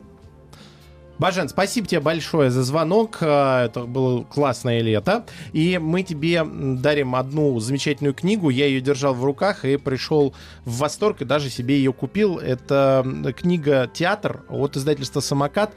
Бажен, 1.19 1.49
спасибо 1.49 1.87
тебе 1.87 2.01
большое 2.01 2.51
за 2.51 2.63
звонок. 2.63 3.19
Э, 3.21 3.65
Это 3.65 3.83
было 3.83 4.23
классное 4.25 4.81
лето. 4.81 5.27
И 5.53 5.79
мы 5.79 6.03
тебе 6.03 6.45
дарим 6.45 7.15
одну 7.15 7.59
замечательную 7.59 8.15
книгу. 8.15 8.51
Я 8.51 8.67
ее 8.67 8.81
держал 8.81 9.15
в 9.15 9.25
руках 9.25 9.65
и 9.65 9.77
пришел 9.77 10.35
в 10.65 10.79
восторг 10.79 11.23
и 11.23 11.25
даже 11.25 11.51
себе 11.51 11.77
ее 11.77 11.93
купил. 11.93 12.39
Это 12.39 13.05
книга 13.37 13.91
«Театр» 13.93 14.43
от 14.49 14.77
издательства 14.77 15.21
«Самокат». 15.21 15.73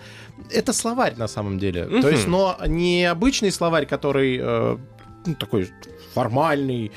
Это 0.51 0.73
словарь 0.73 1.15
на 1.17 1.27
самом 1.27 1.59
деле. 1.59 1.85
Мгм. 1.85 2.01
То 2.01 2.09
есть, 2.09 2.27
но 2.27 2.57
не 2.67 3.05
обычный 3.05 3.51
словарь, 3.51 3.85
который 3.85 4.37
э, 4.39 4.77
ну, 5.25 5.35
такой 5.35 5.69
формальный, 6.13 6.91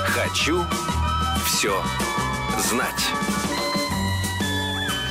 Хочу 0.08 0.64
все 1.46 1.74
знать. 2.58 3.41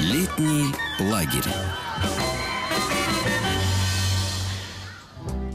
Летний 0.01 0.65
лагерь. 0.99 1.45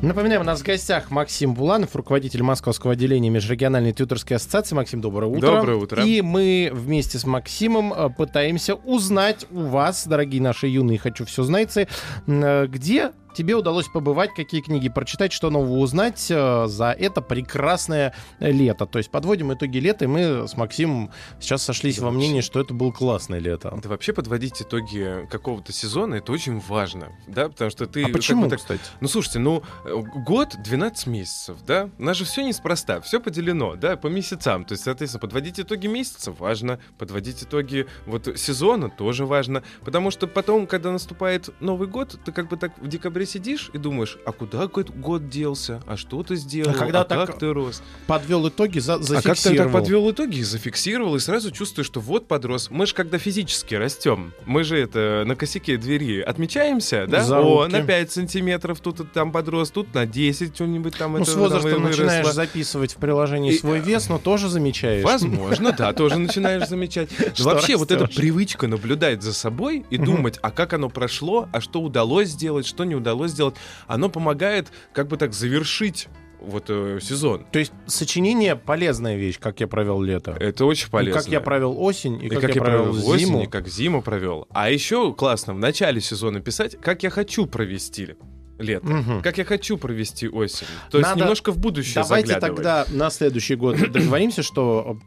Напоминаем, 0.04 0.42
у 0.42 0.44
нас 0.44 0.62
в 0.62 0.64
гостях 0.64 1.10
Максим 1.10 1.56
Буланов, 1.56 1.96
руководитель 1.96 2.44
Московского 2.44 2.94
отделения 2.94 3.32
Межрегиональной 3.32 3.92
тьюторской 3.92 4.38
ассоциации. 4.38 4.76
Максим, 4.76 5.02
доброе 5.02 5.32
утро. 5.32 5.48
Доброе 5.48 5.78
утро. 5.78 6.04
И 6.04 6.22
мы 6.22 6.70
вместе 6.72 7.18
с 7.18 7.26
Максимом 7.26 7.92
э, 7.92 8.12
пытаемся 8.16 8.76
узнать 8.76 9.48
у 9.50 9.62
вас, 9.62 10.06
дорогие 10.06 10.44
наши 10.44 10.68
юные 10.68 11.00
«Хочу 11.00 11.26
все 11.26 11.42
знайцы», 11.42 11.88
э, 12.28 12.68
где 12.68 13.14
тебе 13.36 13.56
удалось 13.56 13.88
побывать, 13.88 14.34
какие 14.34 14.62
книги 14.62 14.90
прочитать, 14.90 15.32
что 15.32 15.50
нового 15.50 15.78
узнать 15.80 16.26
э, 16.30 16.66
за 16.68 16.92
это 16.92 17.22
прекрасное 17.22 18.14
лето. 18.40 18.86
То 18.86 18.98
есть 18.98 19.12
подводим 19.12 19.54
итоги 19.54 19.78
лета, 19.78 20.06
и 20.06 20.08
мы 20.08 20.48
с 20.48 20.58
Максимом 20.58 21.12
сейчас 21.40 21.64
сошлись 21.64 22.00
Да 22.00 22.06
во 22.06 22.12
мнении, 22.12 22.42
что 22.42 22.60
это 22.60 22.74
было 22.74 22.92
классное 22.92 23.40
лето. 23.40 23.78
Да 23.84 23.90
вообще 23.90 24.14
подводить 24.14 24.62
итоги 24.62 25.28
какого-то 25.30 25.72
сезона 25.74 26.16
это 26.16 26.32
очень 26.32 26.60
важно, 26.60 27.10
да, 27.28 27.50
потому 27.50 27.70
что 27.70 27.86
ты 27.86 28.06
А 28.06 28.10
почему, 28.10 28.44
бы 28.44 28.50
так- 28.50 28.60
кстати? 28.60 28.82
Ну 29.02 29.08
слушайте, 29.08 29.40
ну 29.40 29.64
э, 29.86 29.94
год 30.26 30.56
12 30.64 31.08
месяцев, 31.08 31.58
да, 31.68 31.90
у 31.98 32.04
нас 32.04 32.18
же 32.18 32.26
все 32.26 32.44
неспроста, 32.44 33.02
все 33.02 33.20
поделено, 33.20 33.76
да, 33.76 33.98
по 33.98 34.08
месяцам, 34.08 34.64
то 34.66 34.74
есть, 34.74 34.84
соответственно, 34.84 35.20
подводить 35.22 35.60
итоги 35.60 35.88
месяца 35.88 36.32
важно, 36.32 36.80
подводить 36.98 37.44
итоги 37.44 37.86
вот 38.06 38.30
сезона 38.38 38.90
тоже 38.90 39.26
важно, 39.26 39.64
потому 39.84 40.12
что 40.12 40.28
потом, 40.28 40.68
когда 40.68 40.92
наступает 40.92 41.50
Новый 41.60 41.88
год, 41.88 42.18
ты 42.24 42.32
как 42.32 42.48
бы 42.48 42.58
так 42.58 42.78
в 42.78 42.88
декабре 42.88 43.25
январе 43.26 43.32
сидишь 43.32 43.70
и 43.74 43.78
думаешь, 43.78 44.18
а 44.26 44.32
куда 44.32 44.68
год, 44.68 44.90
год 44.92 45.30
делся, 45.30 45.82
а 45.88 45.98
что 45.98 46.24
ты 46.24 46.36
сделал, 46.36 46.72
А 46.72 46.74
когда 46.74 47.04
так- 47.04 47.28
как 47.28 47.40
ты 47.40 47.52
рос. 47.52 47.82
Подвел 48.08 48.48
итоги, 48.48 48.80
за, 48.80 48.96
А 48.96 48.98
как 48.98 49.06
ты 49.06 49.14
так 49.14 49.24
зафиксировал. 49.38 49.72
подвел 49.72 50.12
итоги 50.12 50.38
и 50.38 50.44
зафиксировал, 50.44 51.16
и 51.16 51.20
сразу 51.20 51.52
чувствуешь, 51.52 51.88
что 51.88 52.00
вот 52.00 52.28
подрос. 52.28 52.70
Мы 52.70 52.86
же 52.86 52.94
когда 52.94 53.18
физически 53.18 53.76
растем, 53.76 54.34
мы 54.46 54.64
же 54.64 54.78
это 54.78 55.24
на 55.26 55.36
косяке 55.36 55.78
двери 55.78 56.22
отмечаемся, 56.22 57.06
да? 57.08 57.22
О, 57.22 57.24
Зарубки. 57.24 57.72
на 57.72 57.82
5 57.84 58.12
сантиметров 58.12 58.80
тут 58.80 59.00
и 59.00 59.04
там 59.06 59.32
подрос, 59.32 59.72
тут 59.72 59.94
на 59.94 60.06
10 60.06 60.56
что-нибудь 60.56 60.96
там 60.98 61.14
Ну, 61.14 61.20
это 61.20 61.30
с 61.30 61.34
там 61.34 61.42
возрастом 61.44 61.72
выросло. 61.84 61.88
начинаешь 62.04 62.28
записывать 62.34 62.94
в 62.94 62.98
приложении 62.98 63.54
И- 63.54 63.58
свой 63.58 63.80
вес, 63.80 64.10
но 64.10 64.18
тоже 64.20 64.50
замечаешь. 64.50 65.04
Возможно, 65.04 65.72
да, 65.78 65.94
тоже 65.94 66.18
начинаешь 66.20 66.68
замечать. 66.68 67.10
Вообще, 67.40 67.76
вот 67.76 67.92
эта 67.92 68.08
привычка 68.08 68.68
наблюдать 68.68 69.22
за 69.24 69.34
собой 69.34 69.86
и 69.90 69.98
думать, 69.98 70.40
а 70.42 70.52
как 70.52 70.74
оно 70.74 70.90
прошло, 70.90 71.48
а 71.52 71.62
что 71.62 71.82
удалось 71.82 72.30
сделать, 72.30 72.66
что 72.66 72.84
не 72.84 72.96
удалось 72.96 73.15
сделать, 73.28 73.56
оно 73.88 74.10
помогает 74.10 74.72
как 74.94 75.08
бы 75.08 75.18
так 75.18 75.34
завершить 75.34 76.08
вот 76.42 76.66
э, 76.70 77.00
сезон. 77.02 77.46
То 77.52 77.58
есть 77.60 77.72
сочинение 77.88 78.56
полезная 78.56 79.16
вещь, 79.16 79.40
как 79.40 79.60
я 79.62 79.68
провел 79.68 80.02
лето. 80.02 80.36
Это 80.40 80.66
очень 80.66 80.88
И 80.88 80.92
полезно. 80.92 81.22
как 81.22 81.30
я 81.32 81.42
провел 81.42 81.82
осень, 81.82 82.22
и, 82.22 82.28
И 82.28 82.30
как, 82.30 82.54
я 82.56 82.62
провел 82.62 82.90
осень, 83.10 83.18
зиму. 83.28 83.44
и 83.44 83.48
как 83.48 83.68
зиму 83.68 84.02
провел. 84.04 84.48
А 84.52 84.70
еще 84.70 85.14
классно 85.14 85.54
в 85.56 85.60
начале 85.60 86.02
сезона 86.02 86.42
писать, 86.42 86.78
как 86.80 87.02
я 87.04 87.10
хочу 87.10 87.48
провести 87.48 88.16
лето, 88.60 88.86
Мгм. 88.88 89.22
как 89.22 89.38
я 89.40 89.44
хочу 89.46 89.78
провести 89.78 90.30
осень. 90.30 90.68
То 90.92 91.00
есть 91.00 91.10
Надо- 91.10 91.22
немножко 91.22 91.52
в 91.52 91.58
будущее 91.58 92.04
Давайте 92.04 92.28
заглядывать. 92.34 92.56
тогда 92.64 92.86
на 92.92 93.10
следующий 93.10 93.56
год 93.56 93.78
договоримся, 93.92 94.44
что 94.44 95.00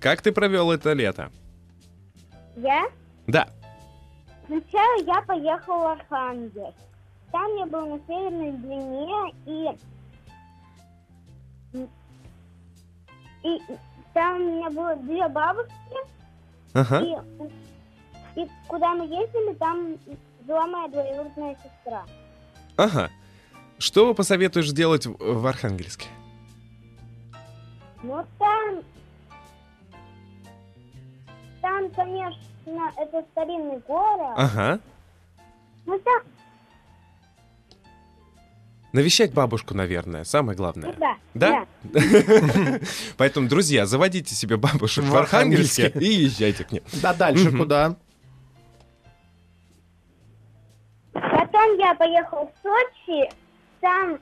Как 0.00 0.20
ты 0.22 0.32
провел 0.32 0.70
это 0.72 0.92
лето? 0.92 1.30
Я? 2.56 2.84
Да. 3.26 3.48
Сначала 4.46 5.02
я 5.04 5.22
поехал 5.22 5.78
в 5.78 5.86
Архангельск. 5.86 6.76
Там 7.32 7.56
я 7.56 7.66
был 7.66 7.86
на 7.86 7.98
Северной 8.06 8.52
длине 8.52 9.34
и... 9.46 9.68
И 13.42 13.58
там 14.14 14.40
у 14.40 14.56
меня 14.56 14.70
было 14.70 14.96
две 14.96 15.28
бабушки, 15.28 15.70
Ага. 16.74 17.00
и, 18.36 18.40
и 18.42 18.48
куда 18.66 18.94
мы 18.94 19.04
ездили, 19.04 19.54
там 19.54 19.96
жила 20.46 20.66
моя 20.66 20.88
двоюродная 20.88 21.56
сестра. 21.56 22.04
Ага. 22.76 23.10
Что 23.78 24.12
посоветуешь 24.14 24.70
делать 24.70 25.06
в, 25.06 25.16
в 25.18 25.46
Архангельске? 25.46 26.06
Ну 28.02 28.24
там... 28.38 28.82
Там, 31.62 31.90
конечно, 31.90 32.92
это 32.96 33.24
старинный 33.32 33.78
город. 33.78 34.34
Ага. 34.36 34.80
Ну 35.86 35.98
там, 36.00 36.22
Навещать 38.94 39.32
бабушку, 39.34 39.74
наверное, 39.74 40.22
самое 40.22 40.56
главное. 40.56 40.92
ну 40.92 40.98
да. 41.00 41.16
Да? 41.34 41.66
Поэтому, 43.16 43.48
друзья, 43.48 43.86
заводите 43.86 44.36
себе 44.36 44.56
бабушек 44.56 45.02
В 45.02 45.16
Архангельске 45.16 45.88
и 45.98 46.04
езжайте 46.04 46.62
к 46.62 46.70
ним. 46.70 46.84
Да, 47.02 47.12
дальше 47.12 47.50
куда? 47.50 47.96
Потом 51.12 51.76
я 51.78 51.94
поехал 51.96 52.46
в 52.46 52.62
Сочи. 52.62 53.28
Там 53.80 54.20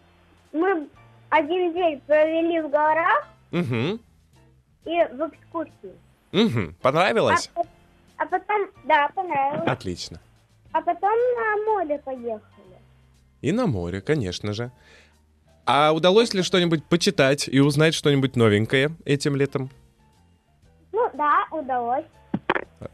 мы 0.55 0.89
один 1.29 1.75
день 1.75 2.01
провели 2.07 2.63
в 2.63 2.71
горах 2.71 3.29
Угу. 3.51 4.01
и 4.87 5.05
в 5.13 5.29
экскурсии. 5.29 5.95
Угу. 6.33 6.77
Понравилось? 6.81 7.51
А, 7.55 7.61
а 8.17 8.25
потом, 8.27 8.69
да, 8.85 9.11
понравилось. 9.15 9.69
Отлично. 9.69 10.19
А 10.73 10.81
потом 10.81 11.11
на 11.11 11.57
море 11.67 11.99
поехали. 11.99 12.41
И 13.43 13.53
на 13.53 13.67
море, 13.67 14.01
конечно 14.01 14.53
же. 14.53 14.71
А 15.67 15.93
удалось 15.93 16.33
ли 16.33 16.43
что-нибудь 16.43 16.85
почитать 16.85 17.49
и 17.49 17.61
узнать 17.61 17.95
что-нибудь 17.95 18.37
новенькое 18.37 18.91
этим 19.05 19.37
летом? 19.37 19.71
Ну 20.93 21.11
да, 21.15 21.47
удалось. 21.51 22.07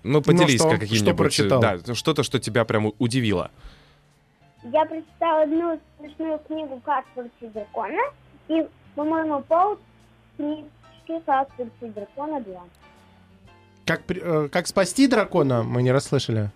Ну, 0.02 0.20
поделись 0.22 0.60
что? 0.60 0.70
как 0.70 0.80
каким-нибудь... 0.80 1.06
Что 1.06 1.14
прочитал? 1.14 1.60
Да, 1.60 1.94
что-то, 1.94 2.22
что 2.22 2.38
тебя 2.38 2.64
прям 2.64 2.92
удивило. 2.98 3.50
Я 4.64 4.84
прочитала 4.84 5.42
одну 5.42 5.80
смешную 5.98 6.38
книгу 6.40 6.80
«Как 6.84 7.06
приручить 7.14 7.52
дракона» 7.52 8.02
и, 8.48 8.66
по-моему, 8.94 9.42
пол 9.42 9.78
книжки 10.36 11.22
«Как 11.24 11.48
приручить 11.54 11.94
дракона 11.94 12.40
2». 12.40 12.60
Как, 13.86 14.02
э, 14.10 14.48
как 14.50 14.66
спасти 14.66 15.06
дракона? 15.06 15.62
Мы 15.62 15.82
не 15.82 15.92
расслышали. 15.92 16.50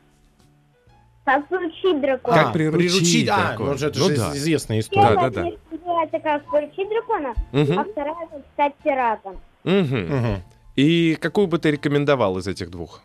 «Как 1.25 1.49
приручить 1.49 2.01
дракона». 2.01 2.37
Как 2.37 2.53
приручить 2.53 3.29
А, 3.29 3.49
дракона. 3.49 3.71
ну 3.71 3.75
это 3.77 3.99
Ну 3.99 4.09
же 4.09 4.17
да. 4.17 4.37
известная 4.37 4.81
история. 4.81 5.15
Да, 5.15 5.31
да. 5.31 5.43
книжка 5.43 5.61
называется 5.71 6.19
«Как 6.19 6.51
приручить 6.51 6.89
дракона», 6.89 7.35
а 7.53 7.57
Мгм. 7.57 7.93
вторая 7.93 8.27
«Как 8.31 8.41
стать 8.55 8.75
пиратом». 8.83 9.41
Мгм. 9.65 10.17
Мгм. 10.17 10.43
И 10.75 11.17
какую 11.21 11.47
бы 11.47 11.59
ты 11.59 11.71
рекомендовал 11.71 12.39
из 12.39 12.47
этих 12.49 12.71
двух, 12.71 13.03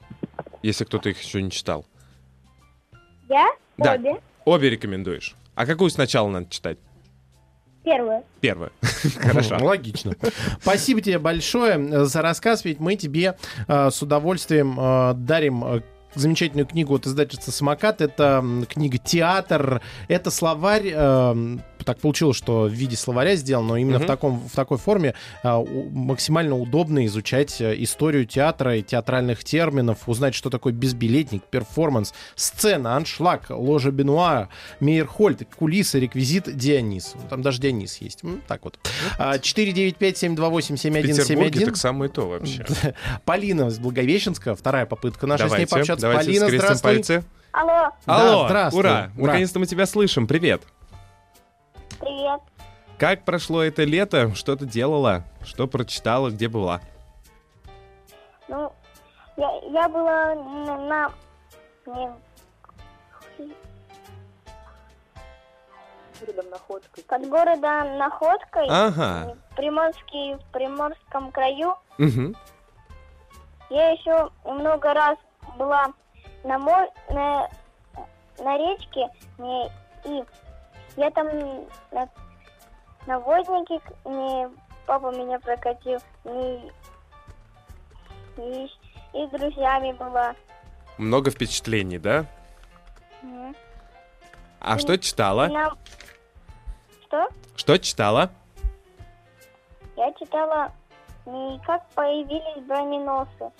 если 0.63 0.83
кто-то 0.85 1.09
их 1.09 1.21
еще 1.21 1.41
не 1.41 1.51
читал? 1.51 1.85
Я 3.29 3.47
Да. 3.77 3.93
обе. 3.93 4.15
Обе 4.45 4.69
рекомендуешь. 4.69 5.35
А 5.55 5.65
какую 5.65 5.89
сначала 5.89 6.29
надо 6.29 6.49
читать? 6.49 6.77
Первую. 7.83 8.23
Первую. 8.41 8.71
Хорошо. 9.21 9.57
Ну, 9.59 9.65
Логично. 9.67 10.13
Спасибо 10.61 11.01
тебе 11.01 11.19
большое 11.19 11.75
э, 11.77 12.03
за 12.05 12.21
рассказ, 12.21 12.65
ведь 12.65 12.79
мы 12.79 12.95
тебе 12.95 13.37
э, 13.67 13.89
с 13.91 14.01
удовольствием 14.01 14.77
э, 14.79 15.13
дарим 15.15 15.63
э, 15.63 15.81
замечательную 16.19 16.65
книгу 16.65 16.95
от 16.95 17.05
издательства 17.07 17.51
«Самокат». 17.51 18.01
Это 18.01 18.43
книга 18.69 18.97
«Театр». 18.97 19.81
Это 20.07 20.31
словарь. 20.31 20.91
э, 20.93 21.57
так 21.85 21.99
получилось, 21.99 22.35
что 22.35 22.63
в 22.63 22.71
виде 22.71 22.97
словаря 22.97 23.35
сделан, 23.35 23.67
но 23.67 23.77
именно 23.77 23.97
в, 23.97 24.01
Мгм. 24.01 24.07
таком, 24.07 24.39
в 24.47 24.51
такой 24.53 24.77
форме 24.77 25.13
у- 25.43 25.89
максимально 25.89 26.57
удобно 26.57 27.05
изучать 27.05 27.61
э, 27.61 27.75
историю 27.81 28.25
театра 28.25 28.75
и 28.77 28.81
театральных 28.81 29.43
терминов, 29.43 29.99
узнать, 30.09 30.35
что 30.35 30.49
такое 30.49 30.73
безбилетник, 30.73 31.43
перформанс, 31.43 32.13
сцена, 32.35 32.95
аншлаг, 32.97 33.45
ложа 33.49 33.91
Бенуа, 33.91 34.49
Мейерхольд, 34.81 35.47
кулисы, 35.55 35.99
реквизит, 35.99 36.55
Дионис. 36.57 37.13
Там 37.29 37.41
даже 37.41 37.61
Дионис 37.61 37.97
есть. 38.01 38.23
М, 38.23 38.41
Так 38.47 38.65
вот. 38.65 38.79
А, 39.17 39.37
495-728-7171. 39.39 41.13
В 41.13 41.17
Петербурге 41.27 41.65
так 41.65 41.77
самое 41.77 42.11
то 42.11 42.27
вообще. 42.27 42.65
Полина 43.25 43.67
из 43.67 43.79
Благовещенска. 43.79 44.55
Вторая 44.55 44.85
попытка 44.85 45.27
наша 45.27 45.43
с 45.43 45.51
ней 45.51 45.65
Давайте, 45.65 45.67
пообщаться. 45.75 46.06
Давайте 46.09 46.25
Полина, 46.31 46.45
скрестим 46.47 46.65
здравствуй. 46.65 46.91
пальцы. 46.93 47.23
Алло, 47.51 47.91
Алло, 48.05 48.45
здравствуй. 48.47 48.79
ура, 48.81 49.11
Ура. 49.17 49.25
наконец-то 49.27 49.59
мы 49.59 49.65
тебя 49.65 49.85
слышим, 49.85 50.27
привет. 50.27 50.61
привет. 51.99 52.41
Как 52.97 53.23
прошло 53.25 53.63
это 53.63 53.83
лето, 53.83 54.33
что 54.35 54.55
ты 54.55 54.65
делала, 54.65 55.23
что 55.43 55.67
прочитала, 55.67 56.29
где 56.29 56.47
была? 56.47 56.81
Ну, 58.47 58.71
я, 59.37 59.49
я 59.71 59.89
была 59.89 60.35
на... 60.35 60.77
на- 60.77 61.11
не- 61.87 62.11
городом 66.19 66.49
Находкой. 66.49 67.03
Под 67.03 67.29
городом 67.29 67.97
Находкой, 67.97 68.65
Ага. 68.69 69.35
в, 69.51 69.55
Приморский, 69.55 70.35
в 70.35 70.43
Приморском 70.51 71.31
краю. 71.31 71.75
Мгм. 71.99 72.35
Я 73.69 73.91
еще 73.91 74.29
много 74.43 74.93
раз 74.93 75.17
была 75.57 75.87
на, 76.43 76.57
мо- 76.57 76.91
на, 77.09 77.49
на 78.39 78.57
речке, 78.57 79.09
и 79.39 80.23
я 80.95 81.11
там 81.11 81.27
на, 81.91 82.07
на 83.05 83.19
воднике, 83.19 83.79
не, 84.05 84.49
папа 84.85 85.11
меня 85.11 85.39
прокатил, 85.39 85.99
и, 86.25 86.71
и, 88.37 88.71
и 89.13 89.27
с 89.27 89.29
друзьями 89.31 89.91
была. 89.93 90.35
Много 90.97 91.29
впечатлений, 91.31 91.97
да? 91.99 92.25
Мгм. 93.21 93.55
А 94.59 94.75
И- 94.75 94.79
что 94.79 94.93
И 94.93 94.99
читала? 94.99 95.47
нам- 95.47 95.77
Что? 97.05 97.27
Что 97.55 97.77
читала? 97.79 98.29
Я 99.95 100.11
читала, 100.13 100.71
не 101.25 101.59
как 101.65 101.87
появились 101.89 102.63
броненосы. 102.65 103.51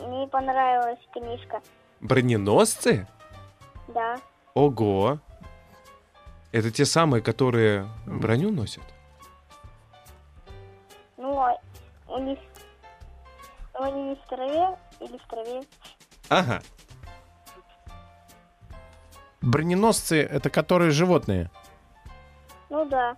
Мне 0.00 0.26
понравилась 0.26 1.00
книжка. 1.12 1.60
Броненосцы? 2.00 3.06
Да. 3.88 4.16
Ого. 4.54 5.18
Это 6.52 6.70
те 6.70 6.84
самые, 6.84 7.22
которые 7.22 7.88
броню 8.06 8.50
носят? 8.50 8.82
Ну, 11.16 11.38
а 11.38 11.58
у 12.08 12.18
них... 12.18 12.38
ну, 13.74 13.82
они 13.82 14.02
не 14.10 14.14
в 14.14 14.28
траве 14.28 14.78
или 15.00 15.18
в 15.18 15.26
траве? 15.28 15.62
Ага. 16.28 16.62
Броненосцы— 19.40 20.22
это 20.22 20.48
которые 20.48 20.90
животные. 20.90 21.50
Ну 22.70 22.84
да. 22.86 23.16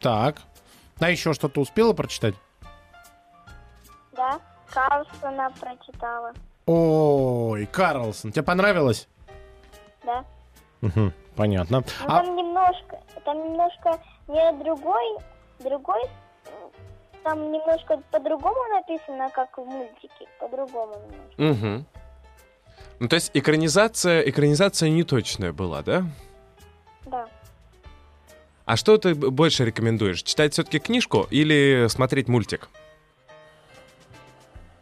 Так. 0.00 0.42
А 1.00 1.10
еще 1.10 1.32
что-то 1.32 1.60
успела 1.60 1.92
прочитать? 1.92 2.34
Карлсона 4.72 5.50
прочитала. 5.60 6.32
Ой, 6.66 7.66
Карлсон, 7.66 8.32
тебе 8.32 8.42
понравилось? 8.42 9.08
Да. 10.04 10.24
Мгм, 10.80 11.12
понятно. 11.36 11.84
Ну 12.00 12.06
А, 12.06 12.22
там 12.22 12.36
немножко, 12.36 13.00
там 13.24 13.38
немножко 13.44 14.00
не 14.28 14.52
другой, 14.64 15.18
другой, 15.60 16.02
там 17.22 17.52
немножко 17.52 18.00
по-другому 18.10 18.60
написано, 18.74 19.30
как 19.30 19.56
в 19.58 19.64
мультике, 19.64 20.26
по-другому 20.40 20.94
немножко. 21.36 21.64
Угу. 21.66 21.84
Ну, 23.00 23.08
то 23.08 23.16
есть 23.16 23.30
экранизация, 23.34 24.20
экранизация 24.22 24.88
неточная 24.90 25.52
была, 25.52 25.82
да? 25.82 26.04
Да. 27.06 27.28
А 28.64 28.76
что 28.76 28.96
ты 28.96 29.14
больше 29.14 29.64
рекомендуешь? 29.64 30.22
Читать 30.22 30.52
все-таки 30.52 30.78
книжку 30.78 31.26
или 31.30 31.86
смотреть 31.88 32.28
мультик? 32.28 32.68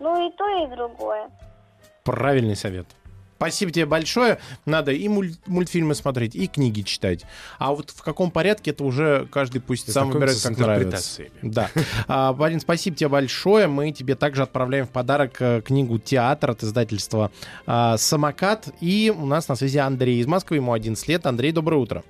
Ну 0.00 0.28
и 0.28 0.32
то, 0.36 0.64
и 0.64 0.74
другое. 0.74 1.28
правильный 2.04 2.56
совет. 2.56 2.86
Спасибо 3.36 3.72
тебе 3.72 3.86
большое. 3.86 4.38
Надо 4.66 4.92
и 4.92 5.08
муль- 5.08 5.32
мультфильмы 5.46 5.94
смотреть, 5.94 6.34
и 6.34 6.46
книги 6.46 6.82
читать. 6.82 7.24
А 7.58 7.72
вот 7.72 7.88
в 7.88 8.02
каком 8.02 8.30
порядке, 8.30 8.70
это 8.72 8.84
уже 8.84 9.26
каждый 9.32 9.62
пусть 9.62 9.90
сам 9.90 10.10
Знакомиться 10.10 10.48
выбирает, 10.50 10.78
как 10.82 10.90
нравится. 10.90 11.22
Да. 11.40 11.70
А, 12.06 12.34
Полин, 12.34 12.60
спасибо 12.60 12.96
тебе 12.98 13.08
большое. 13.08 13.66
Мы 13.66 13.92
тебе 13.92 14.14
также 14.14 14.42
отправляем 14.42 14.86
в 14.86 14.90
подарок 14.90 15.40
э, 15.40 15.62
книгу 15.62 15.98
«Театр» 15.98 16.50
от 16.50 16.62
издательства 16.62 17.30
а, 17.66 17.96
«Самокат». 17.96 18.68
И 18.82 19.10
у 19.16 19.24
нас 19.24 19.48
на 19.48 19.54
связи 19.56 19.78
Андрей 19.78 20.20
из 20.20 20.26
Москвы, 20.26 20.56
ему 20.56 20.74
11 20.74 21.08
лет. 21.08 21.24
Андрей, 21.24 21.52
доброе 21.52 21.76
утро. 21.76 22.04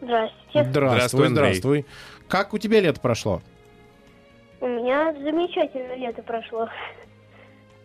Здравствуйте. 0.00 0.64
Здравствуй, 0.70 0.90
Здравствуй, 0.94 1.26
Андрей. 1.26 1.44
здравствуй. 1.46 1.86
Как 2.26 2.54
у 2.54 2.58
тебя 2.58 2.80
лето 2.80 3.00
прошло? 3.00 3.42
У 4.60 4.66
меня 4.66 5.12
замечательное 5.12 5.96
лето 5.96 6.22
прошло. 6.22 6.68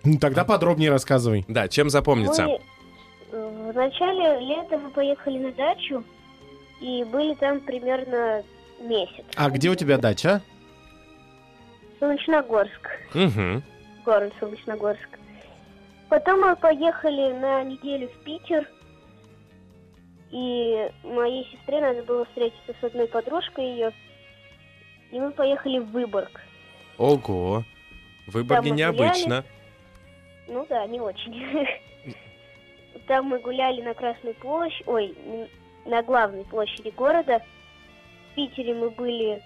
Ну, 0.03 0.17
Тогда 0.19 0.43
подробнее 0.43 0.89
рассказывай. 0.89 1.45
Да, 1.47 1.67
чем 1.67 1.89
запомнится? 1.89 2.45
Мы, 2.45 2.59
э, 3.31 3.71
в 3.71 3.75
начале 3.75 4.39
лета 4.39 4.77
мы 4.77 4.89
поехали 4.89 5.37
на 5.39 5.51
дачу 5.51 6.03
и 6.81 7.03
были 7.05 7.35
там 7.35 7.59
примерно 7.61 8.43
месяц. 8.81 9.23
А 9.35 9.49
где 9.49 9.69
у 9.69 9.75
тебя 9.75 9.97
дача? 9.97 10.41
Солнечногорск. 11.99 12.89
Угу. 13.13 13.61
город 14.03 14.33
Солнечногорск. 14.39 15.19
Потом 16.09 16.41
мы 16.41 16.55
поехали 16.55 17.31
на 17.33 17.63
неделю 17.63 18.09
в 18.09 18.23
Питер. 18.23 18.67
И 20.31 20.89
моей 21.03 21.45
сестре 21.45 21.79
надо 21.79 22.03
было 22.03 22.25
встретиться 22.25 22.73
с 22.81 22.83
одной 22.83 23.07
подружкой 23.07 23.65
ее. 23.65 23.93
И 25.11 25.19
мы 25.19 25.31
поехали 25.31 25.79
в 25.79 25.91
Выборг. 25.91 26.41
Ого. 26.97 27.63
Выборги 28.27 28.69
мы 28.69 28.75
необычно. 28.75 29.43
Ну 30.47 30.65
да, 30.69 30.85
не 30.87 30.99
очень. 30.99 31.67
Там 33.07 33.25
мы 33.25 33.39
гуляли 33.39 33.81
на 33.81 33.93
Красной 33.93 34.33
площади, 34.35 34.83
ой, 34.87 35.15
на 35.85 36.01
главной 36.03 36.45
площади 36.45 36.89
города. 36.89 37.41
В 38.31 38.35
Питере 38.35 38.73
мы 38.73 38.89
были 38.89 39.41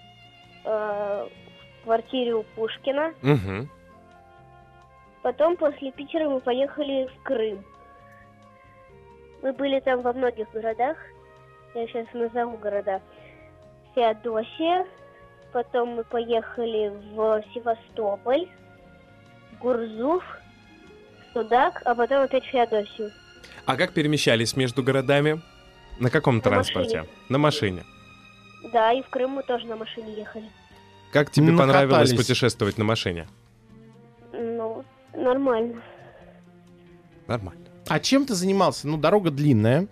э, 0.64 1.28
в 1.80 1.84
квартире 1.84 2.34
у 2.34 2.42
Пушкина. 2.42 3.14
Угу. 3.22 3.68
Потом 5.22 5.56
после 5.56 5.92
Питера 5.92 6.28
мы 6.28 6.40
поехали 6.40 7.08
в 7.08 7.22
Крым. 7.22 7.64
Мы 9.42 9.52
были 9.52 9.80
там 9.80 10.02
во 10.02 10.12
многих 10.12 10.50
городах. 10.52 10.96
Я 11.74 11.86
сейчас 11.86 12.06
назову 12.12 12.56
города. 12.56 13.00
Феодосия. 13.94 14.86
Потом 15.52 15.90
мы 15.96 16.04
поехали 16.04 16.92
в 17.14 17.42
Севастополь, 17.54 18.48
Гурзуф, 19.60 20.22
Судак, 21.32 21.82
а 21.84 21.94
потом 21.94 22.22
опять 22.22 22.44
в 22.44 22.48
Феодосию. 22.48 23.10
А 23.64 23.76
как 23.76 23.92
перемещались 23.92 24.56
между 24.56 24.82
городами? 24.82 25.40
На 25.98 26.10
каком 26.10 26.40
транспорте? 26.40 26.98
машине. 26.98 27.14
На 27.28 27.38
машине. 27.38 27.84
Да, 28.72 28.92
и 28.92 29.02
в 29.02 29.08
Крым 29.08 29.32
мы 29.32 29.42
тоже 29.42 29.66
на 29.66 29.76
машине 29.76 30.14
ехали. 30.14 30.48
Как 31.12 31.30
тебе 31.30 31.52
Ну, 31.52 31.58
понравилось 31.58 32.12
путешествовать 32.12 32.78
на 32.78 32.84
машине? 32.84 33.26
Ну, 34.32 34.84
нормально. 35.14 35.82
Нормально. 37.26 37.60
А 37.88 38.00
чем 38.00 38.26
ты 38.26 38.34
занимался? 38.34 38.86
Ну, 38.86 38.98
дорога 38.98 39.30
длинная. 39.30 39.86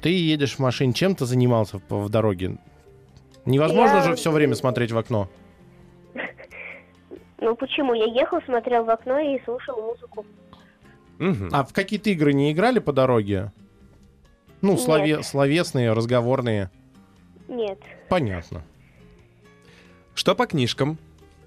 Ты 0.00 0.10
едешь 0.10 0.54
в 0.54 0.58
машине. 0.60 0.92
Чем 0.92 1.14
ты 1.14 1.26
занимался 1.26 1.78
в, 1.88 2.04
в 2.04 2.08
дороге? 2.08 2.58
Невозможно 3.46 3.96
Я- 3.96 4.02
же 4.02 4.14
все 4.16 4.30
время 4.30 4.54
смотреть 4.54 4.92
в 4.92 4.98
окно. 4.98 5.28
Ну 7.38 7.54
почему? 7.56 7.92
Я 7.94 8.06
ехал, 8.06 8.40
смотрел 8.42 8.84
в 8.84 8.90
окно 8.90 9.18
и 9.18 9.38
слушал 9.44 9.80
музыку. 9.80 10.24
А 11.52 11.64
в 11.64 11.72
какие-то 11.72 12.10
игры 12.10 12.32
не 12.32 12.52
играли 12.52 12.78
по 12.78 12.92
дороге? 12.92 13.52
Ну, 14.62 14.78
слове- 14.78 15.22
словесные, 15.22 15.92
разговорные. 15.92 16.70
Нет. 17.48 17.78
Понятно. 18.08 18.62
Что 20.14 20.34
по 20.34 20.46
книжкам? 20.46 20.96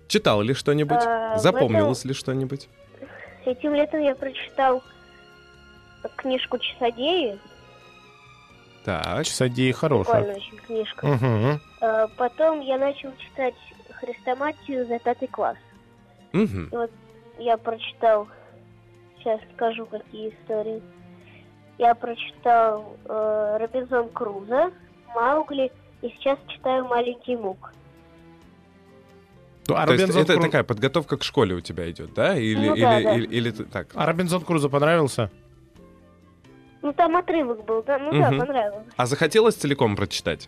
Читал 0.07 0.41
ли 0.41 0.53
что-нибудь? 0.53 0.99
А, 1.03 1.38
Запомнилось 1.38 2.05
ли 2.05 2.13
что-нибудь? 2.13 2.69
Этим 3.45 3.73
летом 3.73 4.01
я 4.01 4.13
прочитал 4.13 4.83
книжку 6.17 6.60
«Часодеи». 6.60 7.39
Так. 8.86 9.25
Часодеи 9.25 9.71
хорошая. 9.71 10.23
Прикольная 10.23 10.36
очень 10.38 10.57
книжка. 10.57 11.05
Угу. 11.05 11.60
Э, 11.81 12.07
Потом 12.17 12.61
я 12.61 12.77
начал 12.77 13.11
читать 13.17 13.55
«Хрестоматию» 13.99 14.85
за 14.87 14.99
пятый 14.99 15.27
класс. 15.27 15.57
Мгм. 16.33 16.71
Я 17.39 17.57
прочитал, 17.57 18.27
сейчас 19.19 19.39
скажу, 19.55 19.85
какие 19.85 20.29
истории. 20.29 20.81
Я 21.77 21.93
прочитал 21.93 22.97
э, 23.05 23.57
«Робинзон 23.59 24.09
Крузо», 24.09 24.71
«Маугли» 25.15 25.71
и 26.01 26.09
сейчас 26.09 26.39
читаю 26.47 26.85
«Маленький 26.85 27.35
Мук». 27.35 27.71
А 29.69 29.85
То 29.85 29.93
есть 29.93 30.09
это 30.15 30.33
Кру- 30.35 30.41
такая 30.41 30.63
подготовка 30.63 31.17
к 31.17 31.23
школе 31.23 31.53
у 31.55 31.59
тебя 31.61 31.91
идет, 31.91 32.13
да? 32.13 32.37
Или, 32.37 32.67
Ну 32.69 32.73
или, 32.75 32.81
да, 32.81 33.01
да. 33.01 33.15
или, 33.15 33.25
или 33.27 33.51
так? 33.51 33.87
а 33.95 34.05
Робинзон 34.05 34.41
Крузо 34.43 34.69
понравился? 34.69 35.29
Ну, 36.81 36.93
там 36.93 37.17
отрывок 37.17 37.65
был, 37.65 37.83
да? 37.83 37.99
Ну 37.99 38.11
да, 38.11 38.29
Мгм. 38.31 38.39
понравилось. 38.39 38.85
А 38.95 39.05
захотелось 39.05 39.55
целиком 39.55 39.95
прочитать? 39.97 40.47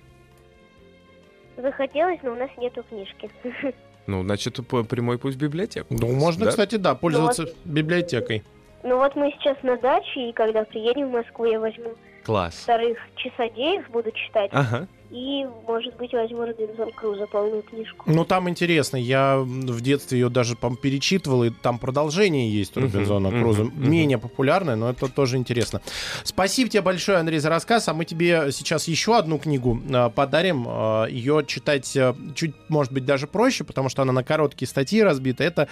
Захотелось, 1.62 2.20
но 2.24 2.32
у 2.32 2.36
нас 2.36 2.50
нету 2.58 2.84
книжки. 2.90 3.30
Ну, 4.08 4.24
значит, 4.24 4.56
прямой 4.90 5.20
путь 5.20 5.36
в 5.36 5.38
библиотеку. 5.38 5.88
Ну, 5.92 6.12
можно, 6.12 6.46
Да? 6.46 6.50
кстати, 6.50 6.78
да, 6.78 6.96
пользоваться 6.96 7.46
библиотекой. 7.64 8.44
Ну 8.82 8.98
вот 8.98 9.16
мы 9.16 9.32
сейчас 9.38 9.56
на 9.62 9.78
даче, 9.78 10.30
и 10.30 10.34
когда 10.34 10.64
приедем 10.64 11.10
в 11.10 11.12
Москву, 11.12 11.46
я 11.46 11.60
возьму 11.60 11.94
Класс. 12.26 12.56
вторых 12.64 12.98
часодеев, 13.18 13.88
буду 13.92 14.12
читать. 14.12 14.50
Ага. 14.52 14.88
И, 15.12 15.44
может 15.68 15.98
быть, 15.98 16.14
возьму 16.14 16.46
Робинзон 16.46 16.92
Крузо 16.92 17.26
полную 17.26 17.64
книжку. 17.64 18.04
Ну, 18.06 18.26
там 18.26 18.48
интересно. 18.48 18.98
Я 18.98 19.40
в 19.40 19.82
детстве 19.82 20.20
ее 20.20 20.30
даже 20.30 20.56
перечитывал, 20.56 21.46
и 21.46 21.50
там 21.50 21.80
продолжение 21.80 22.52
есть 22.52 22.78
у 22.78 22.82
Робинзона 22.82 23.32
Круза. 23.32 23.64
Менее 23.64 24.20
популярное, 24.20 24.76
но 24.76 24.90
это 24.90 25.08
тоже 25.08 25.38
интересно. 25.38 25.82
Спасибо 26.24 26.70
тебе 26.70 26.82
большое, 26.84 27.18
Андрей, 27.18 27.40
за 27.40 27.50
рассказ. 27.50 27.88
А 27.88 27.96
мы 27.96 28.06
тебе 28.06 28.52
сейчас 28.52 28.88
еще 28.88 29.18
одну 29.18 29.40
книгу 29.40 29.82
э, 29.90 30.12
подарим. 30.14 30.68
Э, 30.68 31.08
ее 31.10 31.44
читать 31.48 31.96
э, 31.96 32.14
чуть, 32.36 32.54
может 32.70 32.94
быть, 32.94 33.06
даже 33.06 33.26
проще, 33.26 33.64
потому 33.64 33.90
что 33.90 34.04
она 34.04 34.14
на 34.14 34.24
короткие 34.24 34.68
статьи 34.68 35.02
разбита. 35.02 35.44
Это 35.44 35.68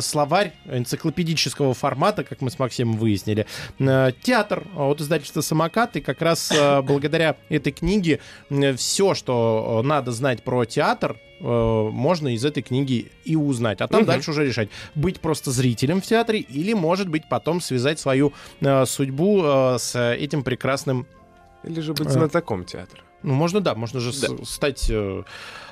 словарь 0.00 0.54
энциклопедического 0.64 1.74
формата, 1.74 2.24
как 2.24 2.40
мы 2.40 2.50
с 2.50 2.58
Максимом 2.58 2.96
выяснили. 2.96 3.46
Театр 3.78 4.64
от 4.74 5.02
издательства 5.02 5.42
«Самокат». 5.42 5.96
И 5.96 6.00
как 6.00 6.22
раз 6.22 6.50
благодаря 6.82 7.36
этой 7.50 7.72
книге 7.72 8.20
все, 8.76 9.14
что 9.14 9.80
э, 9.82 9.86
надо 9.86 10.12
знать 10.12 10.42
про 10.42 10.64
театр, 10.64 11.16
э, 11.40 11.44
можно 11.44 12.28
из 12.34 12.44
этой 12.44 12.62
книги 12.62 13.10
и 13.24 13.36
узнать. 13.36 13.80
А 13.80 13.88
там 13.88 14.00
Мгм. 14.00 14.06
дальше 14.06 14.30
уже 14.30 14.46
решать, 14.46 14.68
быть 14.94 15.20
просто 15.20 15.50
зрителем 15.50 16.00
в 16.00 16.04
театре 16.04 16.40
или, 16.40 16.72
может 16.72 17.08
быть, 17.08 17.28
потом 17.28 17.60
связать 17.60 17.98
свою 17.98 18.32
э, 18.60 18.86
судьбу 18.86 19.42
э, 19.44 19.78
с 19.78 19.98
этим 19.98 20.42
прекрасным... 20.42 21.06
Или 21.64 21.80
же 21.80 21.94
быть 21.94 22.10
знатоком 22.10 22.64
театра. 22.64 23.00
Ну, 23.24 23.34
можно, 23.34 23.60
да, 23.60 23.74
можно 23.74 24.00
же 24.00 24.12
с- 24.12 24.20
Да. 24.20 24.44
стать 24.44 24.86
э, 24.90 25.22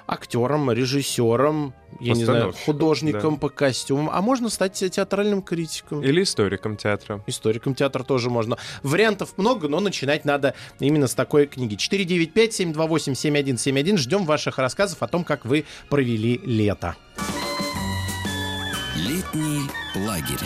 актером, 0.06 0.70
режиссером, 0.72 1.74
я 2.00 2.14
не 2.14 2.24
знаю, 2.24 2.54
художником 2.64 3.36
по 3.36 3.48
костюмам, 3.50 4.10
а 4.12 4.20
можно 4.22 4.48
стать 4.48 4.72
театральным 4.72 5.42
критиком. 5.42 6.02
Или 6.02 6.22
историком 6.22 6.76
театра. 6.76 7.22
Историком 7.26 7.74
театра 7.74 8.02
тоже 8.02 8.30
можно. 8.30 8.56
Вариантов 8.82 9.34
много, 9.36 9.68
но 9.68 9.80
начинать 9.80 10.24
надо 10.24 10.54
именно 10.80 11.06
с 11.06 11.14
такой 11.14 11.46
книги. 11.46 11.76
495-728-7171. 11.76 13.98
Ждем 13.98 14.24
ваших 14.24 14.58
рассказов 14.58 15.02
о 15.02 15.08
том, 15.08 15.24
как 15.24 15.44
вы 15.44 15.64
провели 15.88 16.40
лето. 16.44 16.96
Летний 18.96 19.62
лагерь. 20.06 20.38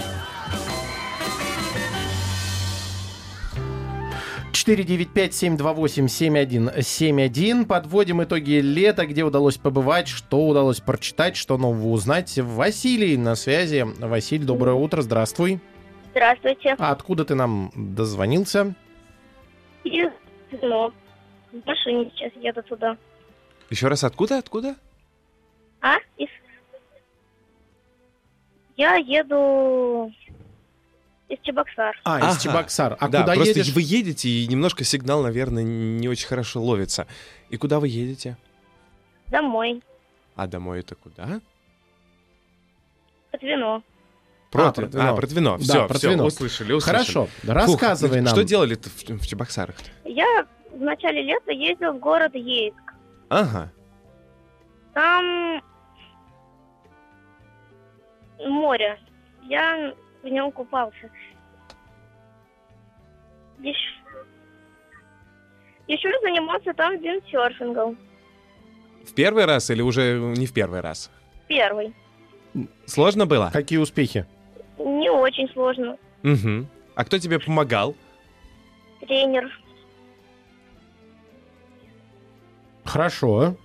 495-728-7171. 4.66 7.66
Подводим 7.66 8.24
итоги 8.24 8.60
лета, 8.60 9.06
где 9.06 9.22
удалось 9.22 9.58
побывать, 9.58 10.08
что 10.08 10.48
удалось 10.48 10.80
прочитать, 10.80 11.36
что 11.36 11.56
нового 11.56 11.86
узнать. 11.88 12.36
Василий 12.38 13.16
на 13.16 13.36
связи. 13.36 13.86
Василий, 14.00 14.44
доброе 14.44 14.74
утро, 14.74 15.02
здравствуй. 15.02 15.60
Здравствуйте. 16.10 16.74
А 16.78 16.90
откуда 16.90 17.24
ты 17.24 17.36
нам 17.36 17.70
дозвонился? 17.74 18.74
Из 19.84 20.10
ну, 20.62 20.92
в 21.52 21.66
машине 21.66 22.10
сейчас 22.14 22.32
еду 22.40 22.62
туда. 22.62 22.96
Еще 23.70 23.88
раз, 23.88 24.04
откуда, 24.04 24.38
откуда? 24.38 24.76
А? 25.80 25.96
Из... 26.16 26.28
Я 28.76 28.94
еду 28.96 30.12
из 31.28 31.38
Чебоксар. 31.42 31.98
А, 32.04 32.18
из 32.18 32.24
Ага. 32.24 32.38
Чебоксар. 32.40 32.96
А 32.98 33.08
да, 33.08 33.22
куда 33.22 33.34
просто 33.34 33.58
едешь? 33.58 33.72
вы 33.74 33.82
едете, 33.82 34.28
и 34.28 34.46
немножко 34.46 34.84
сигнал, 34.84 35.22
наверное, 35.22 35.62
не 35.62 36.08
очень 36.08 36.28
хорошо 36.28 36.62
ловится. 36.62 37.06
И 37.50 37.56
куда 37.56 37.80
вы 37.80 37.88
едете? 37.88 38.36
Домой. 39.28 39.82
А 40.36 40.46
домой 40.46 40.80
это 40.80 40.94
куда? 40.94 41.40
Под 43.32 43.42
вино. 43.42 43.82
А, 44.52 44.72
Протвино. 44.72 44.86
Протвино. 44.86 45.10
А, 45.10 45.16
Протвино. 45.16 45.50
Да, 45.58 45.64
Все, 45.64 45.88
Протвино. 45.88 46.14
все, 46.14 46.24
услышали, 46.24 46.72
услышали. 46.72 46.98
Хорошо, 46.98 47.26
Фух, 47.26 47.54
рассказывай 47.54 48.18
ну, 48.20 48.26
нам. 48.26 48.34
Что 48.34 48.44
делали-то 48.44 48.88
в, 48.88 49.02
в 49.02 49.26
Чебоксарах? 49.26 49.76
Я 50.04 50.46
в 50.72 50.80
начале 50.80 51.22
лета 51.22 51.52
ездил 51.52 51.92
в 51.94 51.98
город 51.98 52.34
Ейск. 52.34 52.94
Ага. 53.28 53.72
Там 54.94 55.62
море. 58.38 58.98
Я 59.42 59.94
в 60.26 60.32
нем 60.32 60.50
купался. 60.52 61.10
Еще, 63.60 63.90
еще 65.86 66.10
занимался 66.22 66.74
там 66.74 66.98
виндсерфингом. 66.98 67.96
В 69.04 69.14
первый 69.14 69.44
раз 69.44 69.70
или 69.70 69.82
уже 69.82 70.18
не 70.36 70.46
в 70.46 70.52
первый 70.52 70.80
раз? 70.80 71.10
Первый. 71.48 71.94
Сложно 72.86 73.26
было? 73.26 73.50
Какие 73.52 73.78
успехи? 73.78 74.26
Не 74.78 75.10
очень 75.10 75.48
сложно. 75.52 75.96
Угу. 76.22 76.66
А 76.96 77.04
кто 77.04 77.18
тебе 77.18 77.38
помогал? 77.38 77.94
Тренер. 79.00 79.50
Хорошо. 82.84 83.56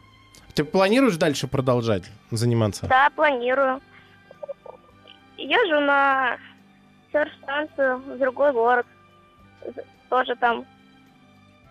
Ты 0.54 0.64
планируешь 0.64 1.18
дальше 1.18 1.48
продолжать 1.48 2.04
заниматься? 2.30 2.88
Да, 2.88 3.10
планирую. 3.16 3.82
Езжу 5.38 5.80
на 5.80 6.38
серф-станцию 7.12 7.98
в 7.98 8.18
другой 8.18 8.52
город. 8.54 8.86
Тоже 10.10 10.36
там 10.36 10.66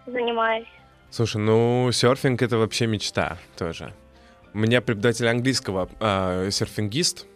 занимаюсь. 0.06 0.68
Слушай, 1.10 1.38
ну, 1.38 1.90
серфинг 1.92 2.40
это 2.42 2.56
вообще 2.58 2.86
мечта 2.86 3.36
тоже. 3.58 3.92
У 4.54 4.58
меня 4.58 4.80
преподаватель 4.80 5.28
английского 5.28 5.88
а, 6.00 6.50
серфингист. 6.50 7.26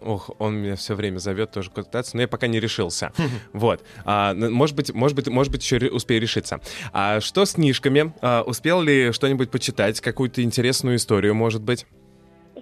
Ох, 0.00 0.30
он 0.40 0.56
меня 0.56 0.74
все 0.74 0.94
время 0.94 1.18
зовет 1.18 1.52
тоже 1.52 1.70
кататься, 1.70 2.16
но 2.16 2.22
я 2.22 2.28
пока 2.28 2.46
не 2.48 2.58
решился. 2.58 3.12
Вот. 3.52 3.84
А, 4.04 4.32
н- 4.32 4.52
может 4.52 4.74
быть, 4.74 4.92
может 4.92 5.14
быть, 5.14 5.28
может 5.28 5.52
быть, 5.52 5.62
еще 5.62 5.88
успею 5.90 6.20
решиться. 6.20 6.60
А 6.92 7.20
что 7.20 7.44
с 7.44 7.52
книжками? 7.52 8.12
А, 8.20 8.42
успел 8.42 8.80
ли 8.82 9.12
что-нибудь 9.12 9.50
почитать? 9.50 10.00
Какую-то 10.00 10.42
интересную 10.42 10.96
историю, 10.96 11.34
может 11.34 11.62
быть? 11.62 11.86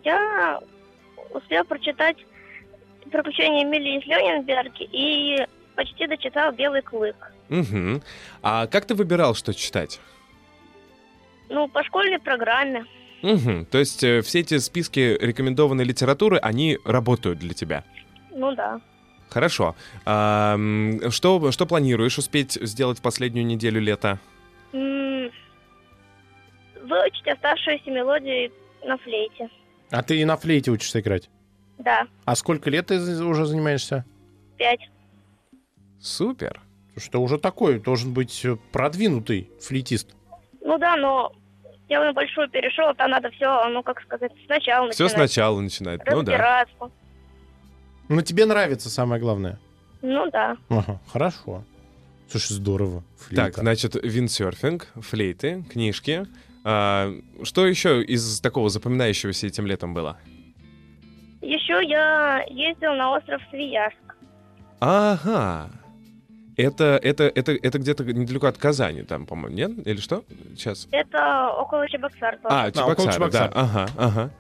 Я 0.05 0.61
успел 1.33 1.65
прочитать 1.65 2.17
«Приключения 3.11 3.65
Эмилии 3.65 3.99
из 3.99 4.07
Лёнинберге» 4.07 4.89
и 4.91 5.47
почти 5.75 6.07
дочитал 6.07 6.53
«Белый 6.53 6.83
клык». 6.83 7.17
Угу. 7.49 8.03
А 8.43 8.67
как 8.67 8.87
ты 8.87 8.95
выбирал, 8.95 9.35
что 9.35 9.53
читать? 9.53 10.01
Ну, 11.49 11.67
по 11.69 11.83
школьной 11.83 12.21
программе. 12.21 12.87
Угу. 13.23 13.67
То 13.71 13.79
есть 13.79 14.05
э, 14.05 14.23
все 14.23 14.41
эти 14.41 14.59
списки 14.59 15.17
рекомендованной 15.21 15.85
литературы, 15.85 16.39
они 16.39 16.79
работают 16.85 17.39
для 17.39 17.55
тебя? 17.55 17.85
Ну 18.31 18.55
да. 18.55 18.81
Хорошо. 19.29 19.77
А, 20.05 20.57
что, 21.11 21.53
что 21.53 21.67
планируешь 21.67 22.19
успеть 22.19 22.53
сделать 22.53 22.99
в 22.99 23.03
последнюю 23.03 23.47
неделю 23.47 23.81
лета? 23.81 24.19
Выучить 24.73 25.33
оставшиеся 27.29 27.91
мелодии 27.91 28.51
на 28.85 28.97
флейте. 28.99 29.49
А 29.91 30.03
ты 30.03 30.21
и 30.21 30.25
на 30.25 30.37
флейте 30.37 30.71
учишься 30.71 31.01
играть? 31.01 31.29
Да, 31.85 32.07
А 32.25 32.37
сколько 32.37 32.69
лет 32.71 32.87
ты 32.89 32.99
уже 33.25 33.47
занимаешься? 33.47 34.05
пять. 34.59 34.81
Супер. 36.01 36.61
Ты 37.11 37.19
уже 37.19 37.39
такой, 37.39 37.79
должен 37.81 38.13
быть 38.13 38.45
э, 38.45 38.57
продвинутый 38.73 39.51
флейтист. 39.61 40.15
Ну 40.63 40.77
да, 40.79 40.97
но 40.97 41.33
я 41.89 42.05
на 42.05 42.13
большую 42.13 42.51
перешел, 42.51 42.95
там 42.95 43.11
надо 43.11 43.31
все, 43.31 43.69
ну 43.71 43.83
как 43.83 44.01
сказать, 44.03 44.33
сначала 44.45 44.91
Все 44.91 45.05
начинать. 45.05 45.31
сначала 45.31 45.61
начинать. 45.61 46.01
Ну 46.07 46.23
да. 46.23 46.67
Но 48.09 48.21
тебе 48.23 48.45
нравится 48.45 48.91
самое 48.91 49.21
главное. 49.21 49.59
Ну 50.03 50.31
да. 50.31 50.57
Ага, 50.69 51.01
хорошо. 51.11 51.65
Слушай, 52.29 52.53
здорово. 52.55 53.03
Флейта. 53.17 53.45
Так, 53.47 53.55
значит, 53.57 53.95
виндсерфинг, 53.95 54.89
флейты, 54.97 55.65
книжки. 55.71 56.27
А, 56.65 57.13
что 57.43 57.67
еще 57.67 58.03
из 58.03 58.41
такого 58.41 58.69
запоминающегося 58.69 59.47
этим 59.47 59.67
летом 59.67 59.95
было? 59.95 60.19
Еще 61.41 61.81
я 61.89 62.45
ездил 62.49 62.95
на 62.95 63.13
остров 63.17 63.41
Свияжск. 63.51 64.17
Ага. 64.81 65.71
Это, 66.57 66.99
это, 67.03 67.25
это, 67.25 67.53
это 67.53 67.79
где-то 67.79 68.05
недалеко 68.05 68.47
от 68.47 68.59
Казани, 68.59 69.03
там, 69.03 69.25
по-моему, 69.25 69.57
нет? 69.57 69.87
Или 69.87 69.97
что? 69.97 70.25
Сейчас. 70.55 70.87
Это 70.91 71.51
около 71.53 71.89
Чебоксар. 71.89 72.39
А, 72.45 72.69
около 72.69 72.73
Чебоксары, 72.97 73.13
Чебоксар. 73.15 73.51
да. 73.55 73.61
Ага, 73.61 73.89
ага. 73.97 74.31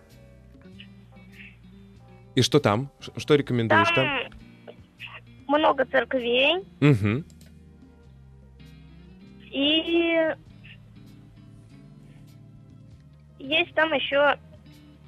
И 2.35 2.43
что 2.43 2.61
там? 2.61 2.91
Что 3.17 3.35
рекомендуешь 3.35 3.89
там? 3.95 4.07
там 4.07 4.77
много 5.49 5.85
церквей 5.87 6.59
Угу. 6.81 7.25
и 9.51 10.29
есть 13.41 13.75
там 13.75 13.93
еще 13.93 14.37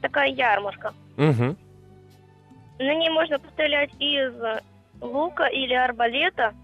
такая 0.00 0.30
ярмарка. 0.30 0.92
Угу. 1.16 1.56
На 2.82 2.94
ней 2.94 3.10
можно 3.10 3.38
пострелять 3.38 3.90
из 4.00 4.32
лука 5.00 5.46
или 5.46 5.74
арбалета, 5.74 6.54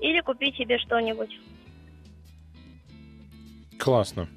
или 0.00 0.20
купить 0.20 0.56
себе 0.56 0.78
что-нибудь. 0.78 1.30
Классно. 3.78 4.28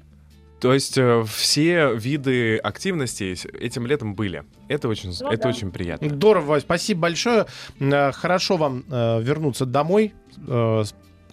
То 0.60 0.72
есть 0.72 0.96
э, 0.96 1.22
все 1.28 1.94
виды 1.94 2.56
активностей 2.56 3.32
этим 3.60 3.86
летом 3.86 4.14
были. 4.14 4.44
Это 4.68 4.88
очень, 4.88 5.12
Ну 5.20 5.30
это 5.30 5.42
да. 5.42 5.48
очень 5.50 5.70
приятно. 5.70 6.08
Здорово, 6.08 6.44
Вась, 6.46 6.62
спасибо 6.62 7.02
большое. 7.02 7.46
Э, 7.80 8.12
Хорошо 8.12 8.56
вам 8.56 8.84
э, 8.90 9.20
вернуться 9.20 9.66
домой. 9.66 10.14
Э, 10.48 10.84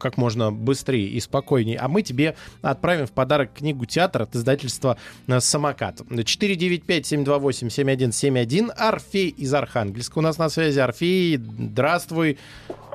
как 0.01 0.17
можно 0.17 0.51
быстрее 0.51 1.07
и 1.07 1.19
спокойнее. 1.19 1.77
А 1.77 1.87
мы 1.87 2.01
тебе 2.01 2.35
отправим 2.61 3.05
в 3.07 3.11
подарок 3.11 3.53
книгу 3.53 3.85
театра 3.85 4.23
от 4.23 4.35
издательства 4.35 4.97
э, 5.27 5.39
«Самокат». 5.39 6.01
495-728-7171. 6.01 8.69
Орфей 8.71 9.29
из 9.29 9.53
Архангельска 9.53 10.19
у 10.19 10.21
нас 10.21 10.37
на 10.37 10.49
связи. 10.49 10.79
Орфей, 10.79 11.37
здравствуй, 11.37 12.37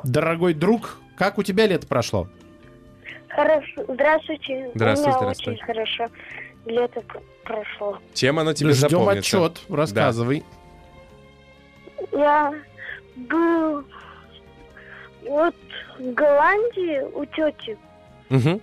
дорогой 0.05 0.55
друг. 0.55 0.99
Как 1.17 1.39
у 1.39 1.43
тебя 1.43 1.67
лето 1.67 1.87
прошло? 1.87 2.29
Хорошо. 3.29 3.85
Здравствуйте. 3.89 4.71
Здравствуй, 4.75 5.07
У 5.07 5.09
меня 5.09 5.19
здравствуй. 5.19 5.55
очень 5.55 5.65
хорошо 5.65 6.09
лето 6.67 7.01
пр- 7.03 7.23
прошло. 7.45 7.99
Чем 8.15 8.39
оно 8.39 8.53
тебе 8.53 8.73
Ждем 8.73 8.91
запомнится? 8.91 9.47
отчет. 9.47 9.61
Рассказывай. 9.69 10.43
Я 12.13 12.53
был 13.17 13.85
вот 15.29 15.55
в 15.99 16.13
Голландии 16.15 17.01
у 17.15 17.25
тети. 17.27 17.77
Мгм. 18.29 18.61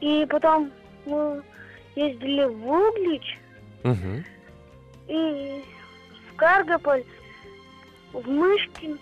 И 0.00 0.26
потом 0.28 0.70
мы 1.06 1.42
ездили 1.96 2.44
в 2.44 2.66
Углич 2.68 3.38
Мгм. 3.82 4.24
и 5.08 5.62
в 6.30 6.36
Каргополь, 6.36 7.04
в 8.12 8.28
Мышкин 8.28 8.98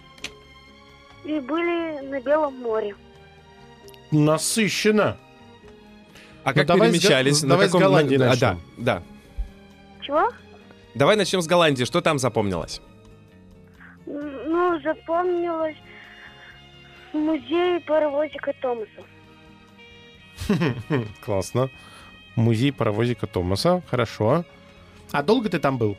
и 1.25 1.41
были 1.41 2.01
на 2.07 2.21
Белом 2.21 2.55
море. 2.61 2.95
Насыщенно. 4.11 5.17
А 6.45 6.49
Ну, 6.51 6.55
как 6.55 6.67
давай 6.67 6.89
с 6.89 6.93
Го- 6.93 6.99
перемещались? 6.99 7.43
На 7.43 7.49
давай 7.51 7.69
с 7.69 7.73
каком- 7.73 7.83
Голландии 7.87 8.17
на- 8.17 8.27
а, 8.27 8.29
начнем. 8.31 8.61
Да, 8.79 8.95
да. 8.99 9.03
Чего? 10.03 10.29
Давай 10.95 11.17
начнем 11.17 11.41
с 11.41 11.47
Голландии. 11.47 11.85
Что 11.85 12.01
там 12.01 12.19
запомнилось? 12.19 12.81
Ну, 14.07 14.81
запомнилось 14.83 15.77
музей 17.13 17.81
паровозика 17.81 18.53
Томаса. 18.61 19.03
Классно. 21.25 21.71
Музей 22.37 22.73
паровозика 22.73 23.27
Томаса. 23.27 23.83
Хорошо. 23.91 24.45
А 25.13 25.23
долго 25.23 25.49
ты 25.49 25.59
там 25.59 25.79
был? 25.79 25.97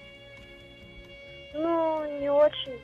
Ну, 1.53 2.19
не 2.19 2.29
очень. 2.31 2.79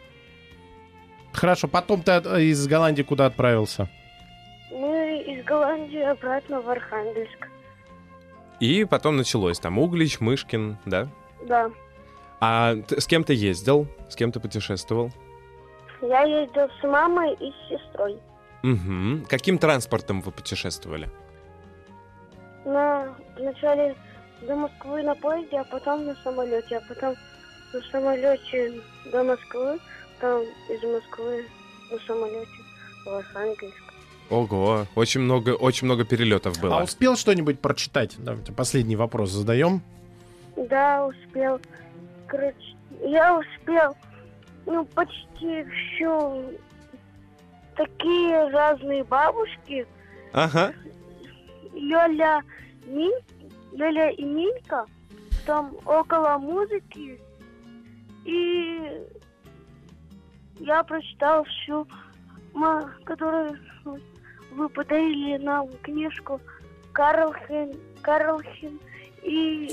Хорошо. 1.34 1.68
Потом 1.68 2.04
ты 2.04 2.12
из 2.44 2.68
Голландии 2.68 3.02
куда 3.04 3.26
отправился? 3.26 3.90
Мы 4.72 5.24
из 5.28 5.44
Голландии 5.46 6.02
обратно 6.02 6.62
в 6.62 6.70
Архангельск. 6.70 7.48
И 8.60 8.86
потом 8.86 9.18
началось 9.18 9.60
там 9.60 9.80
Углич, 9.80 10.20
Мышкин, 10.20 10.78
да? 10.86 11.08
Да. 11.48 11.72
А 12.42 12.76
ты- 12.76 13.00
с 13.02 13.08
кем 13.08 13.24
ты 13.24 13.34
ездил? 13.34 13.88
С 14.10 14.16
кем 14.16 14.32
ты 14.32 14.40
путешествовал? 14.40 15.12
Я 16.02 16.22
ездил 16.24 16.70
с 16.80 16.84
мамой 16.84 17.34
и 17.36 17.52
с 17.52 17.70
сестрой. 17.70 18.18
Угу. 18.64 19.28
Каким 19.28 19.58
транспортом 19.58 20.22
вы 20.22 20.32
путешествовали? 20.32 21.10
На, 22.66 23.16
вначале 23.38 23.96
до 24.42 24.56
Москвы 24.56 25.04
на 25.04 25.16
поезде, 25.16 25.58
а 25.60 25.64
потом 25.64 26.06
на 26.06 26.16
самолете. 26.16 26.78
А 26.78 26.82
потом 26.88 27.16
на 27.74 27.82
самолете 27.92 28.82
до 29.12 29.24
Москвы, 29.24 29.80
там 30.20 30.42
из 30.42 30.84
Москвы 30.84 31.46
на 31.92 32.00
самолете 32.08 32.52
в 33.06 33.10
Архангельск. 33.10 33.90
Ого, 34.30 34.86
очень 34.96 35.22
много, 35.22 35.52
очень 35.52 35.86
много 35.86 36.06
перелетов 36.06 36.60
было. 36.60 36.80
А 36.80 36.84
успел 36.84 37.16
что-нибудь 37.16 37.60
прочитать? 37.60 38.16
Давайте 38.20 38.52
последний 38.52 38.96
вопрос 38.96 39.32
задаем. 39.32 39.82
Да, 40.56 41.06
успел. 41.06 41.60
Короче, 42.28 42.76
я 43.02 43.40
успел, 43.40 43.96
ну, 44.70 44.86
почти 44.86 45.66
все. 45.66 46.44
Такие 47.76 48.50
разные 48.50 49.04
бабушки. 49.04 49.86
Ага. 50.34 50.74
Лёля, 51.74 52.42
Мин, 52.86 53.14
Лёля 53.72 54.10
и 54.12 54.24
Минька. 54.24 54.86
Там 55.46 55.76
около 55.86 56.38
музыки. 56.38 57.20
И 58.26 59.02
я 60.60 60.84
прочитал 60.84 61.44
всю, 61.46 61.88
ма- 62.54 62.92
которую 63.06 63.58
вы 64.52 64.68
подарили 64.70 65.38
нам 65.38 65.70
книжку 65.82 66.42
Карлхен, 66.92 67.74
Карлхен 68.02 68.80
и 69.24 69.72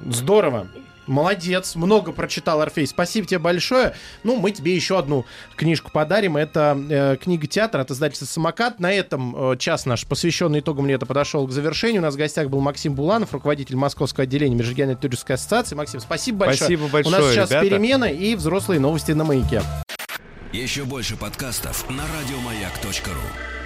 Здорово. 0.00 0.66
Молодец, 1.06 1.74
много 1.74 2.12
прочитал 2.12 2.60
Орфей. 2.60 2.86
Спасибо 2.86 3.26
тебе 3.26 3.38
большое. 3.38 3.94
Ну, 4.22 4.36
мы 4.36 4.50
тебе 4.50 4.74
еще 4.74 4.98
одну 4.98 5.24
книжку 5.56 5.90
подарим. 5.90 6.36
Это 6.36 6.78
э, 6.90 7.16
книга 7.16 7.46
театра 7.46 7.82
от 7.82 7.90
издательства 7.90 8.26
«Самокат». 8.26 8.80
На 8.80 8.92
этом 8.92 9.52
э, 9.52 9.56
час 9.56 9.86
наш, 9.86 10.06
посвященный 10.06 10.60
итогам 10.60 10.86
лета, 10.86 11.06
подошел 11.06 11.46
к 11.46 11.50
завершению. 11.50 12.00
У 12.00 12.04
нас 12.04 12.14
в 12.14 12.18
гостях 12.18 12.48
был 12.48 12.60
Максим 12.60 12.94
Буланов, 12.94 13.32
руководитель 13.32 13.76
Московского 13.76 14.24
отделения 14.24 14.54
Межрегиональной 14.54 15.00
туристической 15.00 15.36
ассоциации. 15.36 15.74
Максим, 15.74 16.00
спасибо 16.00 16.38
большое. 16.38 16.56
Спасибо 16.56 16.88
большое, 16.88 17.16
У 17.16 17.18
нас 17.18 17.32
сейчас 17.32 17.50
ребята. 17.50 17.66
перемены 17.66 18.12
и 18.12 18.34
взрослые 18.34 18.80
новости 18.80 19.12
на 19.12 19.24
маяке. 19.24 19.62
Еще 20.52 20.84
больше 20.84 21.16
подкастов 21.16 21.88
на 21.90 22.04
радиомаяк.ру. 22.04 23.63